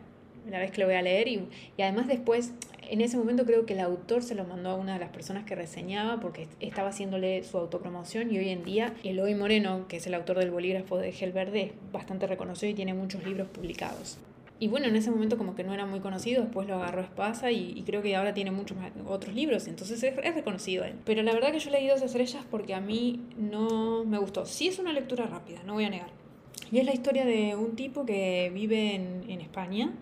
la 0.49 0.57
vez 0.57 0.71
que 0.71 0.81
lo 0.81 0.87
voy 0.87 0.95
a 0.95 1.03
leer. 1.03 1.27
Y, 1.27 1.47
y, 1.77 1.81
además 1.83 2.07
después, 2.07 2.53
en 2.89 3.01
ese 3.01 3.17
momento 3.17 3.45
creo 3.45 3.67
que 3.67 3.73
el 3.73 3.81
autor 3.81 4.23
se 4.23 4.33
lo 4.33 4.45
mandó 4.45 4.71
a 4.71 4.73
una 4.73 4.93
de 4.93 4.99
las 4.99 5.09
personas 5.09 5.43
que 5.45 5.53
reseñaba 5.53 6.19
porque 6.19 6.47
estaba 6.59 6.89
haciéndole 6.89 7.43
su 7.43 7.59
autopromoción 7.59 8.31
y 8.31 8.39
hoy 8.39 8.49
en 8.49 8.63
día 8.63 8.95
Eloy 9.03 9.35
Moreno, 9.35 9.87
que 9.87 9.97
es 9.97 10.07
el 10.07 10.15
autor 10.15 10.39
del 10.39 10.49
bolígrafo 10.49 10.97
de 10.97 11.11
Gel 11.11 11.33
Verde, 11.33 11.61
es 11.61 11.71
bastante 11.91 12.25
reconocido 12.25 12.71
y 12.71 12.73
tiene 12.73 12.95
muchos 12.95 13.23
libros 13.23 13.47
publicados. 13.49 14.17
Y 14.59 14.67
bueno, 14.67 14.87
en 14.87 14.95
ese 14.95 15.11
momento 15.11 15.37
como 15.37 15.53
que 15.53 15.63
no 15.63 15.71
era 15.71 15.85
muy 15.85 15.99
conocido, 15.99 16.41
después 16.41 16.67
lo 16.67 16.77
agarró 16.77 17.01
Espasa 17.01 17.51
y, 17.51 17.73
y 17.77 17.83
creo 17.83 18.01
que 18.01 18.15
ahora 18.15 18.33
tiene 18.33 18.49
muchos 18.49 18.75
otros 19.07 19.35
libros, 19.35 19.67
entonces 19.67 20.01
es, 20.01 20.15
es, 20.17 20.33
reconocido 20.33 20.83
él. 20.83 20.95
Pero 21.05 21.21
la 21.21 21.31
verdad 21.31 21.51
que 21.51 21.59
yo 21.59 21.69
leí 21.69 21.87
dos 21.87 22.01
estrellas 22.01 22.43
porque 22.49 22.73
a 22.73 22.81
mí 22.81 23.21
no 23.37 24.03
me 24.03 24.17
gustó. 24.17 24.47
Sí 24.47 24.67
es 24.67 24.79
una 24.79 24.93
lectura 24.93 25.27
rápida, 25.27 25.61
no 25.63 25.73
voy 25.73 25.85
a 25.85 25.91
negar. 25.91 26.24
Y 26.71 26.79
es 26.79 26.85
la 26.85 26.93
historia 26.93 27.25
de 27.25 27.55
un 27.55 27.75
tipo 27.75 28.05
que 28.05 28.51
vive 28.53 28.95
en, 28.95 29.29
en 29.29 29.41
España 29.41 29.93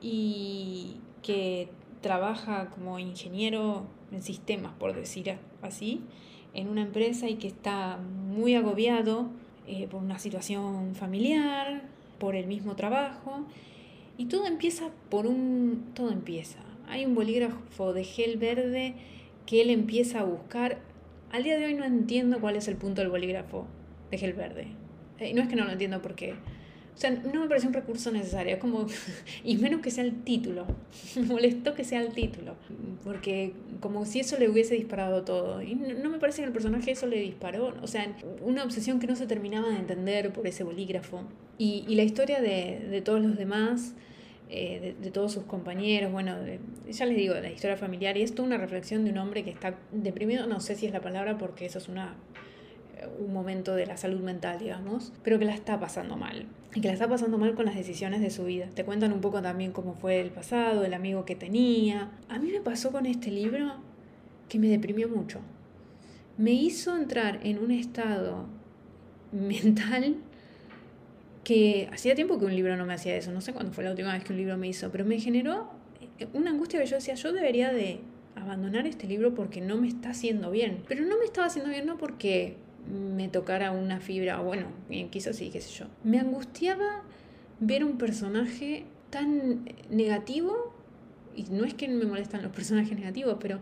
y 0.00 0.96
que 1.22 1.68
trabaja 2.00 2.70
como 2.70 2.98
ingeniero 2.98 3.84
en 4.12 4.22
sistemas, 4.22 4.72
por 4.78 4.94
decir 4.94 5.36
así, 5.62 6.02
en 6.54 6.68
una 6.68 6.82
empresa 6.82 7.28
y 7.28 7.34
que 7.34 7.48
está 7.48 7.98
muy 7.98 8.54
agobiado 8.54 9.28
eh, 9.66 9.88
por 9.88 10.02
una 10.02 10.18
situación 10.18 10.94
familiar, 10.94 11.82
por 12.18 12.36
el 12.36 12.46
mismo 12.46 12.76
trabajo. 12.76 13.44
Y 14.16 14.26
todo 14.26 14.46
empieza 14.46 14.90
por 15.10 15.26
un... 15.26 15.90
Todo 15.94 16.10
empieza. 16.10 16.60
Hay 16.88 17.04
un 17.04 17.14
bolígrafo 17.14 17.92
de 17.92 18.04
gel 18.04 18.36
verde 18.38 18.94
que 19.44 19.60
él 19.60 19.70
empieza 19.70 20.20
a 20.20 20.24
buscar. 20.24 20.78
Al 21.32 21.42
día 21.42 21.58
de 21.58 21.66
hoy 21.66 21.74
no 21.74 21.84
entiendo 21.84 22.40
cuál 22.40 22.56
es 22.56 22.68
el 22.68 22.76
punto 22.76 23.02
del 23.02 23.10
bolígrafo 23.10 23.66
de 24.10 24.18
gel 24.18 24.32
verde. 24.32 24.68
Eh, 25.18 25.32
no 25.34 25.42
es 25.42 25.48
que 25.48 25.56
no 25.56 25.64
lo 25.64 25.72
entiendo 25.72 26.02
porque 26.02 26.34
o 26.96 26.98
sea, 26.98 27.10
no 27.10 27.40
me 27.40 27.46
parece 27.46 27.66
un 27.66 27.74
recurso 27.74 28.10
necesario, 28.10 28.58
como, 28.58 28.86
y 29.44 29.58
menos 29.58 29.82
que 29.82 29.90
sea 29.90 30.02
el 30.02 30.22
título. 30.24 30.66
Me 31.16 31.22
molestó 31.22 31.74
que 31.74 31.84
sea 31.84 32.00
el 32.00 32.14
título, 32.14 32.54
porque 33.04 33.52
como 33.80 34.06
si 34.06 34.20
eso 34.20 34.38
le 34.38 34.48
hubiese 34.48 34.74
disparado 34.74 35.22
todo. 35.22 35.60
Y 35.60 35.74
no, 35.74 36.08
me 36.08 36.18
parece 36.18 36.40
que 36.40 36.46
el 36.46 36.52
personaje 36.52 36.92
eso 36.92 37.06
le 37.06 37.20
disparó. 37.20 37.74
O 37.82 37.86
sea, 37.86 38.16
una 38.40 38.64
obsesión 38.64 38.98
que 38.98 39.06
no 39.06 39.14
se 39.14 39.26
terminaba 39.26 39.68
de 39.68 39.76
entender 39.76 40.32
por 40.32 40.46
ese 40.46 40.64
bolígrafo. 40.64 41.20
Y, 41.58 41.84
y 41.86 41.96
la 41.96 42.02
historia 42.02 42.40
de, 42.40 42.86
de, 42.90 43.02
todos 43.02 43.20
los 43.20 43.36
demás, 43.36 43.92
eh, 44.48 44.94
de, 44.98 45.10
todos 45.10 45.32
sus 45.32 45.44
compañeros, 45.44 46.10
bueno, 46.10 46.34
ya 46.88 47.04
les 47.04 47.16
digo, 47.18 47.34
la 47.34 47.50
historia 47.50 47.76
familiar, 47.76 48.16
y 48.16 48.22
es 48.22 48.34
toda 48.34 48.46
una 48.46 48.56
reflexión 48.56 49.04
de 49.04 49.10
un 49.10 49.18
hombre 49.18 49.44
que 49.44 49.50
está 49.50 49.74
deprimido, 49.92 50.46
no 50.46 50.60
sé 50.60 50.74
si 50.76 50.86
es 50.86 50.92
la 50.92 51.02
palabra, 51.02 51.36
porque 51.36 51.66
eso 51.66 51.78
es 51.78 51.88
una 51.88 52.14
un 53.18 53.32
momento 53.32 53.74
de 53.74 53.86
la 53.86 53.96
salud 53.96 54.20
mental, 54.20 54.58
digamos, 54.58 55.12
pero 55.22 55.38
que 55.38 55.44
la 55.44 55.54
está 55.54 55.78
pasando 55.78 56.16
mal. 56.16 56.46
Y 56.74 56.80
que 56.80 56.88
la 56.88 56.94
está 56.94 57.08
pasando 57.08 57.38
mal 57.38 57.54
con 57.54 57.66
las 57.66 57.74
decisiones 57.74 58.20
de 58.20 58.30
su 58.30 58.44
vida. 58.44 58.66
Te 58.74 58.84
cuentan 58.84 59.12
un 59.12 59.20
poco 59.20 59.40
también 59.42 59.72
cómo 59.72 59.94
fue 59.94 60.20
el 60.20 60.30
pasado, 60.30 60.84
el 60.84 60.94
amigo 60.94 61.24
que 61.24 61.34
tenía. 61.34 62.10
A 62.28 62.38
mí 62.38 62.50
me 62.50 62.60
pasó 62.60 62.92
con 62.92 63.06
este 63.06 63.30
libro 63.30 63.74
que 64.48 64.58
me 64.58 64.68
deprimió 64.68 65.08
mucho. 65.08 65.40
Me 66.38 66.52
hizo 66.52 66.96
entrar 66.96 67.40
en 67.42 67.58
un 67.58 67.70
estado 67.70 68.46
mental 69.32 70.16
que 71.44 71.88
hacía 71.92 72.14
tiempo 72.14 72.38
que 72.38 72.44
un 72.44 72.54
libro 72.54 72.76
no 72.76 72.86
me 72.86 72.94
hacía 72.94 73.16
eso. 73.16 73.30
No 73.30 73.40
sé 73.40 73.52
cuándo 73.52 73.72
fue 73.72 73.84
la 73.84 73.90
última 73.90 74.12
vez 74.12 74.24
que 74.24 74.32
un 74.32 74.38
libro 74.38 74.56
me 74.56 74.68
hizo, 74.68 74.90
pero 74.90 75.04
me 75.04 75.20
generó 75.20 75.70
una 76.32 76.50
angustia 76.50 76.80
que 76.80 76.86
yo 76.86 76.96
decía, 76.96 77.14
yo 77.14 77.32
debería 77.32 77.72
de 77.72 78.00
abandonar 78.34 78.86
este 78.86 79.06
libro 79.06 79.34
porque 79.34 79.60
no 79.60 79.76
me 79.76 79.88
está 79.88 80.10
haciendo 80.10 80.50
bien. 80.50 80.82
Pero 80.88 81.04
no 81.04 81.18
me 81.18 81.24
estaba 81.24 81.46
haciendo 81.46 81.70
bien 81.70 81.86
no 81.86 81.96
porque 81.98 82.56
me 82.90 83.28
tocara 83.28 83.72
una 83.72 84.00
fibra, 84.00 84.40
o 84.40 84.44
bueno, 84.44 84.66
quizás 85.10 85.36
sí, 85.36 85.50
qué 85.50 85.60
sé 85.60 85.70
yo. 85.80 85.86
Me 86.04 86.18
angustiaba 86.18 87.02
ver 87.60 87.84
un 87.84 87.98
personaje 87.98 88.84
tan 89.10 89.64
negativo, 89.90 90.74
y 91.34 91.44
no 91.44 91.64
es 91.64 91.74
que 91.74 91.88
me 91.88 92.04
molestan 92.04 92.42
los 92.42 92.52
personajes 92.52 92.96
negativos, 92.96 93.36
pero 93.40 93.60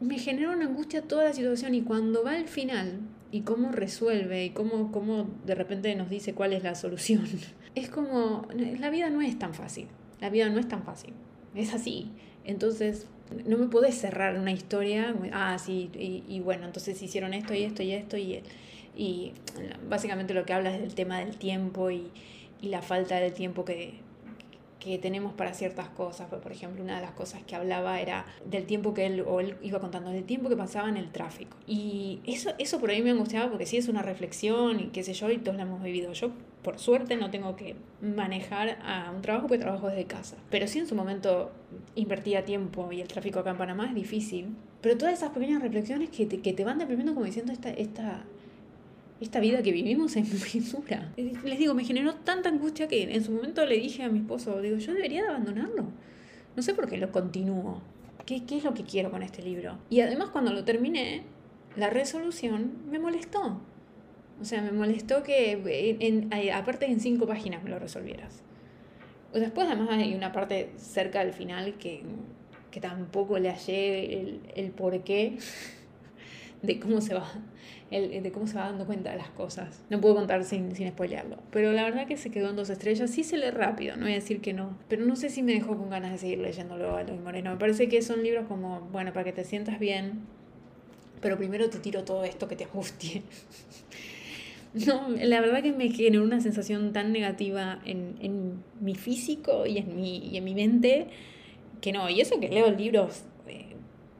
me 0.00 0.18
genera 0.18 0.50
una 0.50 0.66
angustia 0.66 1.02
toda 1.02 1.24
la 1.24 1.32
situación 1.32 1.74
y 1.74 1.82
cuando 1.82 2.22
va 2.22 2.32
al 2.32 2.48
final 2.48 3.00
y 3.32 3.42
cómo 3.42 3.72
resuelve 3.72 4.44
y 4.44 4.50
cómo, 4.50 4.92
cómo 4.92 5.28
de 5.44 5.54
repente 5.54 5.94
nos 5.94 6.10
dice 6.10 6.34
cuál 6.34 6.52
es 6.52 6.62
la 6.62 6.74
solución, 6.74 7.26
es 7.74 7.88
como, 7.88 8.46
la 8.78 8.90
vida 8.90 9.10
no 9.10 9.22
es 9.22 9.38
tan 9.38 9.54
fácil, 9.54 9.88
la 10.20 10.30
vida 10.30 10.48
no 10.48 10.58
es 10.58 10.68
tan 10.68 10.82
fácil, 10.82 11.12
es 11.54 11.74
así. 11.74 12.10
Entonces, 12.44 13.06
no 13.44 13.58
me 13.58 13.66
podés 13.66 13.96
cerrar 13.96 14.38
una 14.38 14.52
historia, 14.52 15.14
ah, 15.32 15.58
sí, 15.58 15.90
y, 15.94 16.22
y, 16.28 16.40
bueno, 16.40 16.66
entonces 16.66 17.00
hicieron 17.02 17.34
esto 17.34 17.54
y 17.54 17.64
esto 17.64 17.82
y 17.82 17.92
esto, 17.92 18.16
y, 18.16 18.42
y 18.96 19.32
básicamente 19.88 20.34
lo 20.34 20.44
que 20.44 20.52
habla 20.52 20.74
es 20.74 20.80
del 20.80 20.94
tema 20.94 21.18
del 21.20 21.36
tiempo 21.36 21.90
y, 21.90 22.10
y 22.60 22.68
la 22.68 22.82
falta 22.82 23.16
de 23.16 23.30
tiempo 23.30 23.64
que, 23.64 23.94
que 24.86 24.98
tenemos 24.98 25.32
para 25.34 25.52
ciertas 25.52 25.88
cosas. 25.88 26.28
Por 26.28 26.52
ejemplo, 26.52 26.82
una 26.82 26.96
de 26.96 27.02
las 27.02 27.10
cosas 27.10 27.42
que 27.44 27.56
hablaba 27.56 28.00
era 28.00 28.24
del 28.44 28.66
tiempo 28.66 28.94
que 28.94 29.06
él, 29.06 29.24
o 29.26 29.40
él 29.40 29.56
iba 29.60 29.80
contando, 29.80 30.10
del 30.10 30.22
tiempo 30.22 30.48
que 30.48 30.56
pasaba 30.56 30.88
en 30.88 30.96
el 30.96 31.10
tráfico. 31.10 31.56
Y 31.66 32.20
eso, 32.24 32.50
eso 32.58 32.78
por 32.78 32.90
ahí 32.90 33.02
me 33.02 33.10
angustiaba 33.10 33.50
porque 33.50 33.66
sí 33.66 33.76
es 33.76 33.88
una 33.88 34.02
reflexión 34.02 34.78
y 34.78 34.86
qué 34.86 35.02
sé 35.02 35.12
yo, 35.12 35.28
y 35.30 35.38
todos 35.38 35.56
la 35.56 35.64
hemos 35.64 35.82
vivido. 35.82 36.12
Yo, 36.12 36.30
por 36.62 36.78
suerte, 36.78 37.16
no 37.16 37.30
tengo 37.30 37.56
que 37.56 37.74
manejar 38.00 38.78
a 38.84 39.10
un 39.10 39.22
trabajo 39.22 39.48
porque 39.48 39.58
trabajo 39.58 39.88
desde 39.88 40.04
casa. 40.04 40.36
Pero 40.50 40.68
sí 40.68 40.78
en 40.78 40.86
su 40.86 40.94
momento 40.94 41.50
invertía 41.96 42.44
tiempo 42.44 42.92
y 42.92 43.00
el 43.00 43.08
tráfico 43.08 43.40
acá 43.40 43.50
en 43.50 43.58
Panamá 43.58 43.86
es 43.86 43.94
difícil. 43.94 44.54
Pero 44.82 44.96
todas 44.96 45.14
esas 45.14 45.30
pequeñas 45.30 45.60
reflexiones 45.62 46.10
que 46.10 46.26
te, 46.26 46.40
que 46.40 46.52
te 46.52 46.64
van 46.64 46.78
deprimiendo 46.78 47.12
como 47.12 47.26
diciendo 47.26 47.52
esta, 47.52 47.70
esta, 47.70 48.24
esta 49.20 49.40
vida 49.40 49.62
que 49.62 49.72
vivimos 49.72 50.16
es 50.16 50.28
muy 50.28 50.64
dura. 50.72 51.12
Les 51.16 51.58
digo, 51.58 51.74
me 51.74 51.84
generó 51.84 52.14
tanta 52.14 52.48
angustia 52.48 52.88
que 52.88 53.02
en 53.02 53.24
su 53.24 53.32
momento 53.32 53.64
le 53.64 53.76
dije 53.76 54.02
a 54.02 54.08
mi 54.08 54.20
esposo, 54.20 54.60
digo, 54.60 54.76
yo 54.76 54.92
debería 54.92 55.22
de 55.22 55.28
abandonarlo. 55.28 55.86
No 56.54 56.62
sé 56.62 56.74
por 56.74 56.88
qué 56.88 56.96
lo 56.96 57.12
continúo. 57.12 57.82
¿Qué, 58.24 58.44
¿Qué 58.44 58.58
es 58.58 58.64
lo 58.64 58.74
que 58.74 58.82
quiero 58.82 59.10
con 59.10 59.22
este 59.22 59.42
libro? 59.42 59.78
Y 59.88 60.00
además 60.00 60.30
cuando 60.30 60.52
lo 60.52 60.64
terminé, 60.64 61.22
la 61.76 61.90
resolución 61.90 62.72
me 62.90 62.98
molestó. 62.98 63.60
O 64.40 64.44
sea, 64.44 64.60
me 64.62 64.72
molestó 64.72 65.22
que, 65.22 65.96
en, 66.00 66.30
aparte 66.52 66.86
en 66.86 67.00
cinco 67.00 67.26
páginas 67.26 67.62
me 67.62 67.70
lo 67.70 67.78
resolvieras. 67.78 68.42
Después 69.32 69.66
además 69.66 69.90
hay 69.90 70.14
una 70.14 70.32
parte 70.32 70.70
cerca 70.76 71.20
del 71.24 71.32
final 71.32 71.74
que, 71.74 72.02
que 72.70 72.80
tampoco 72.80 73.38
le 73.38 73.50
hallé 73.50 74.20
el, 74.20 74.40
el 74.54 74.70
porqué 74.70 75.38
de 76.66 76.80
cómo 76.80 77.00
se 77.00 77.14
va 77.14 77.26
el, 77.90 78.22
de 78.22 78.32
cómo 78.32 78.46
se 78.46 78.56
va 78.56 78.64
dando 78.64 78.86
cuenta 78.86 79.10
de 79.10 79.16
las 79.16 79.30
cosas. 79.30 79.82
No 79.90 80.00
puedo 80.00 80.16
contar 80.16 80.44
sin, 80.44 80.74
sin 80.74 80.88
spoilearlo. 80.88 81.38
Pero 81.50 81.72
la 81.72 81.84
verdad 81.84 82.06
que 82.06 82.16
se 82.16 82.30
quedó 82.30 82.50
en 82.50 82.56
dos 82.56 82.70
estrellas. 82.70 83.10
Sí 83.10 83.24
se 83.24 83.36
lee 83.36 83.50
rápido, 83.50 83.96
no 83.96 84.02
voy 84.02 84.12
a 84.12 84.16
decir 84.16 84.40
que 84.40 84.52
no. 84.52 84.76
Pero 84.88 85.04
no 85.04 85.16
sé 85.16 85.28
si 85.30 85.42
me 85.42 85.52
dejó 85.52 85.76
con 85.76 85.90
ganas 85.90 86.12
de 86.12 86.18
seguir 86.18 86.38
leyéndolo 86.38 86.96
a 86.96 87.02
Luis 87.04 87.20
Moreno. 87.20 87.50
Me 87.50 87.56
parece 87.56 87.88
que 87.88 88.02
son 88.02 88.22
libros 88.22 88.46
como, 88.46 88.80
bueno, 88.92 89.12
para 89.12 89.24
que 89.24 89.32
te 89.32 89.44
sientas 89.44 89.78
bien. 89.78 90.20
Pero 91.20 91.36
primero 91.38 91.70
te 91.70 91.78
tiro 91.78 92.04
todo 92.04 92.24
esto 92.24 92.48
que 92.48 92.56
te 92.56 92.64
angustie. 92.64 93.22
No, 94.86 95.08
la 95.08 95.40
verdad 95.40 95.62
que 95.62 95.72
me 95.72 95.88
generó 95.88 96.22
una 96.22 96.42
sensación 96.42 96.92
tan 96.92 97.10
negativa 97.10 97.80
en, 97.86 98.16
en 98.20 98.62
mi 98.78 98.94
físico 98.94 99.64
y 99.64 99.78
en 99.78 99.96
mi, 99.96 100.18
y 100.18 100.36
en 100.36 100.44
mi 100.44 100.54
mente 100.54 101.06
que 101.80 101.92
no. 101.92 102.10
Y 102.10 102.20
eso 102.20 102.38
que 102.40 102.50
leo 102.50 102.70
libros 102.72 103.24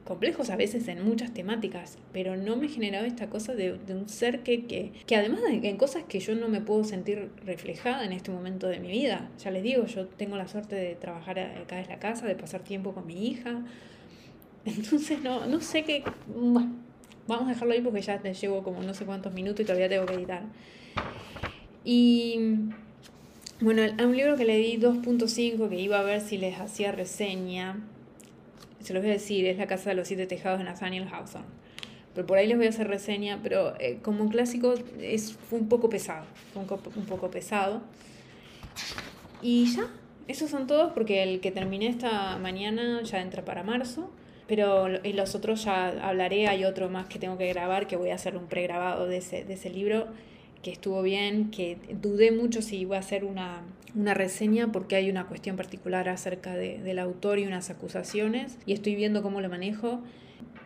complejos 0.07 0.49
a 0.49 0.55
veces 0.55 0.87
en 0.87 1.03
muchas 1.03 1.33
temáticas, 1.33 1.97
pero 2.13 2.37
no 2.37 2.55
me 2.55 2.69
generaba 2.69 3.05
esta 3.05 3.29
cosa 3.29 3.53
de, 3.53 3.73
un 3.89 4.07
ser 4.07 4.41
que, 4.41 4.65
que, 4.65 5.15
además 5.17 5.41
de, 5.41 5.67
en 5.67 5.75
cosas 5.75 6.05
que 6.05 6.21
yo 6.21 6.33
no 6.33 6.47
me 6.47 6.61
puedo 6.61 6.85
sentir 6.85 7.29
reflejada 7.45 8.05
en 8.05 8.13
este 8.13 8.31
momento 8.31 8.67
de 8.67 8.79
mi 8.79 8.87
vida. 8.87 9.29
Ya 9.43 9.51
les 9.51 9.63
digo, 9.63 9.85
yo 9.85 10.07
tengo 10.07 10.37
la 10.37 10.47
suerte 10.47 10.77
de 10.77 10.95
trabajar 10.95 11.39
acá 11.39 11.81
en 11.81 11.89
la 11.89 11.99
casa, 11.99 12.25
de 12.25 12.35
pasar 12.35 12.63
tiempo 12.63 12.93
con 12.93 13.05
mi 13.05 13.27
hija. 13.27 13.65
Entonces 14.65 15.21
no, 15.21 15.45
no 15.45 15.59
sé 15.59 15.83
qué... 15.83 16.03
Bueno, 16.27 16.73
vamos 17.27 17.47
a 17.47 17.49
dejarlo 17.49 17.73
ahí 17.73 17.81
porque 17.81 18.01
ya 18.01 18.17
te 18.19 18.33
llevo 18.33 18.63
como 18.63 18.81
no 18.81 18.93
sé 18.93 19.03
cuántos 19.03 19.33
minutos 19.33 19.59
y 19.59 19.65
todavía 19.65 19.89
tengo 19.89 20.05
que 20.05 20.13
editar. 20.13 20.43
Y 21.83 22.39
bueno, 23.59 23.81
a 23.97 24.05
un 24.05 24.15
libro 24.15 24.37
que 24.37 24.45
le 24.45 24.55
di 24.55 24.77
2.5 24.77 25.67
que 25.67 25.79
iba 25.81 25.99
a 25.99 26.03
ver 26.03 26.21
si 26.21 26.37
les 26.37 26.57
hacía 26.57 26.93
reseña 26.93 27.83
se 28.87 28.93
los 28.93 29.03
voy 29.03 29.09
a 29.09 29.15
decir, 29.15 29.45
es 29.45 29.57
La 29.57 29.67
Casa 29.67 29.89
de 29.89 29.97
los 29.97 30.07
Siete 30.07 30.27
Tejados 30.27 30.59
de 30.59 30.63
Nathaniel 30.63 31.09
Hawthorne. 31.11 31.45
Pero 32.15 32.25
por 32.25 32.37
ahí 32.37 32.47
les 32.47 32.55
voy 32.55 32.67
a 32.67 32.69
hacer 32.69 32.87
reseña, 32.87 33.41
pero 33.43 33.77
eh, 33.81 33.99
como 34.01 34.23
un 34.23 34.29
clásico 34.29 34.75
es, 35.01 35.33
fue 35.33 35.59
un 35.59 35.67
poco 35.67 35.89
pesado, 35.89 36.25
fue 36.53 36.63
un, 36.63 36.69
un 36.95 37.05
poco 37.05 37.29
pesado. 37.29 37.81
Y 39.41 39.65
ya, 39.75 39.89
esos 40.29 40.49
son 40.49 40.67
todos 40.67 40.93
porque 40.93 41.21
el 41.21 41.41
que 41.41 41.51
terminé 41.51 41.87
esta 41.87 42.37
mañana 42.37 43.01
ya 43.03 43.19
entra 43.19 43.43
para 43.43 43.61
marzo. 43.61 44.09
Pero 44.47 44.87
y 45.03 45.11
los 45.11 45.35
otros 45.35 45.65
ya 45.65 45.89
hablaré, 46.07 46.47
hay 46.47 46.63
otro 46.63 46.87
más 46.87 47.07
que 47.07 47.19
tengo 47.19 47.37
que 47.37 47.49
grabar, 47.49 47.87
que 47.87 47.97
voy 47.97 48.11
a 48.11 48.15
hacer 48.15 48.37
un 48.37 48.47
pregrabado 48.47 49.05
de 49.05 49.17
ese, 49.17 49.43
de 49.43 49.55
ese 49.55 49.69
libro, 49.69 50.07
que 50.61 50.71
estuvo 50.71 51.01
bien, 51.01 51.51
que 51.51 51.77
dudé 52.01 52.31
mucho 52.31 52.61
si 52.61 52.77
iba 52.77 52.97
a 52.97 52.99
hacer 52.99 53.23
una, 53.23 53.61
una 53.95 54.13
reseña 54.13 54.71
porque 54.71 54.95
hay 54.95 55.09
una 55.09 55.27
cuestión 55.27 55.55
particular 55.55 56.09
acerca 56.09 56.55
de, 56.55 56.79
del 56.79 56.99
autor 56.99 57.39
y 57.39 57.45
unas 57.45 57.69
acusaciones 57.69 58.57
y 58.65 58.73
estoy 58.73 58.95
viendo 58.95 59.21
cómo 59.21 59.41
lo 59.41 59.49
manejo. 59.49 60.01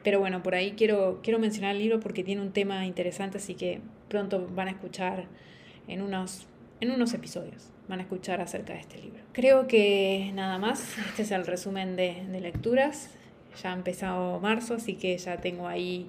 Pero 0.03 0.19
bueno, 0.19 0.41
por 0.41 0.55
ahí 0.55 0.71
quiero, 0.71 1.19
quiero 1.21 1.39
mencionar 1.39 1.75
el 1.75 1.79
libro 1.79 1.99
porque 1.99 2.23
tiene 2.23 2.41
un 2.41 2.51
tema 2.51 2.85
interesante, 2.85 3.37
así 3.37 3.53
que 3.53 3.81
pronto 4.09 4.49
van 4.53 4.67
a 4.67 4.71
escuchar 4.71 5.25
en 5.87 6.01
unos, 6.01 6.47
en 6.79 6.91
unos 6.91 7.13
episodios, 7.13 7.69
van 7.87 7.99
a 7.99 8.03
escuchar 8.03 8.41
acerca 8.41 8.73
de 8.73 8.79
este 8.79 8.97
libro. 8.97 9.21
Creo 9.31 9.67
que 9.67 10.31
nada 10.33 10.57
más, 10.57 10.97
este 11.09 11.21
es 11.21 11.31
el 11.31 11.45
resumen 11.45 11.95
de, 11.95 12.25
de 12.31 12.41
lecturas. 12.41 13.11
Ya 13.61 13.71
ha 13.71 13.75
empezado 13.75 14.39
marzo, 14.39 14.75
así 14.75 14.95
que 14.95 15.17
ya 15.17 15.37
tengo 15.37 15.67
ahí 15.67 16.07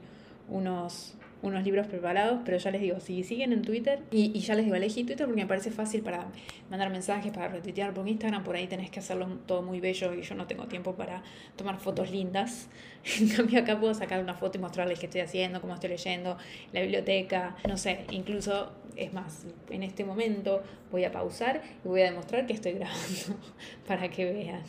unos 0.48 1.14
unos 1.42 1.64
libros 1.64 1.86
preparados, 1.86 2.40
pero 2.44 2.56
ya 2.56 2.70
les 2.70 2.80
digo, 2.80 3.00
si 3.00 3.24
siguen 3.24 3.52
en 3.52 3.62
Twitter, 3.62 4.00
y, 4.10 4.30
y 4.36 4.40
ya 4.40 4.54
les 4.54 4.64
digo, 4.64 4.76
elegí 4.76 5.04
Twitter 5.04 5.26
porque 5.26 5.42
me 5.42 5.48
parece 5.48 5.70
fácil 5.70 6.02
para 6.02 6.28
mandar 6.70 6.90
mensajes, 6.90 7.32
para 7.32 7.48
retuitear, 7.48 7.92
por 7.92 8.08
Instagram 8.08 8.44
por 8.44 8.56
ahí 8.56 8.66
tenés 8.66 8.90
que 8.90 9.00
hacerlo 9.00 9.26
todo 9.46 9.62
muy 9.62 9.80
bello 9.80 10.14
y 10.14 10.22
yo 10.22 10.34
no 10.34 10.46
tengo 10.46 10.66
tiempo 10.66 10.94
para 10.94 11.22
tomar 11.56 11.78
fotos 11.78 12.10
lindas. 12.10 12.68
En 13.20 13.28
cambio 13.28 13.58
acá 13.58 13.80
puedo 13.80 13.92
sacar 13.94 14.22
una 14.22 14.34
foto 14.34 14.58
y 14.58 14.60
mostrarles 14.60 15.00
qué 15.00 15.06
estoy 15.06 15.22
haciendo, 15.22 15.60
cómo 15.60 15.74
estoy 15.74 15.90
leyendo, 15.90 16.38
la 16.72 16.80
biblioteca, 16.82 17.56
no 17.68 17.76
sé, 17.76 18.04
incluso, 18.10 18.70
es 18.94 19.12
más, 19.12 19.44
en 19.70 19.82
este 19.82 20.04
momento 20.04 20.62
voy 20.92 21.04
a 21.04 21.10
pausar 21.10 21.62
y 21.84 21.88
voy 21.88 22.02
a 22.02 22.04
demostrar 22.04 22.46
que 22.46 22.52
estoy 22.52 22.72
grabando 22.78 23.40
para 23.88 24.08
que 24.08 24.24
vean. 24.32 24.62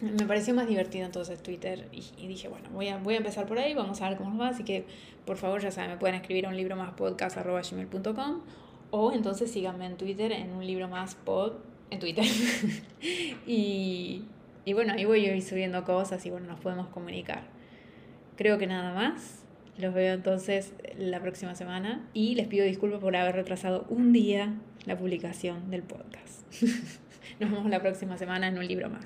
Me 0.00 0.24
pareció 0.24 0.54
más 0.54 0.68
divertido 0.68 1.04
entonces 1.04 1.42
Twitter 1.42 1.86
y, 1.92 2.26
dije, 2.26 2.48
bueno, 2.48 2.70
voy 2.72 2.88
a, 2.88 2.96
voy 2.96 3.14
a 3.14 3.18
empezar 3.18 3.46
por 3.46 3.58
ahí, 3.58 3.74
vamos 3.74 4.00
a 4.00 4.08
ver 4.08 4.16
cómo 4.16 4.38
va, 4.38 4.48
así 4.48 4.64
que 4.64 4.86
por 5.26 5.36
favor 5.36 5.60
ya 5.60 5.70
saben, 5.70 5.90
me 5.90 5.96
pueden 5.98 6.05
escribir 6.14 6.46
a 6.46 6.48
un 6.48 6.56
libro 6.56 6.76
más 6.76 6.92
podcast.gmail.com 6.94 8.40
o 8.90 9.12
entonces 9.12 9.50
síganme 9.50 9.86
en 9.86 9.96
Twitter 9.96 10.32
en 10.32 10.52
un 10.52 10.66
libro 10.66 10.88
más 10.88 11.14
pod 11.14 11.54
en 11.90 11.98
Twitter. 11.98 12.24
y, 13.46 14.24
y 14.64 14.72
bueno, 14.72 14.94
ahí 14.94 15.04
voy 15.04 15.26
a 15.26 15.34
ir 15.34 15.42
subiendo 15.42 15.84
cosas 15.84 16.24
y 16.26 16.30
bueno, 16.30 16.46
nos 16.46 16.60
podemos 16.60 16.88
comunicar. 16.88 17.42
Creo 18.36 18.58
que 18.58 18.66
nada 18.66 18.94
más. 18.94 19.42
Los 19.78 19.92
veo 19.92 20.14
entonces 20.14 20.72
la 20.96 21.20
próxima 21.20 21.54
semana 21.54 22.08
y 22.14 22.34
les 22.34 22.48
pido 22.48 22.64
disculpas 22.64 22.98
por 22.98 23.14
haber 23.14 23.34
retrasado 23.34 23.84
un 23.90 24.10
día 24.14 24.54
la 24.86 24.96
publicación 24.96 25.70
del 25.70 25.82
podcast. 25.82 26.50
Nos 27.40 27.50
vemos 27.50 27.68
la 27.68 27.80
próxima 27.80 28.16
semana 28.16 28.48
en 28.48 28.56
un 28.56 28.66
libro 28.66 28.88
más. 28.88 29.04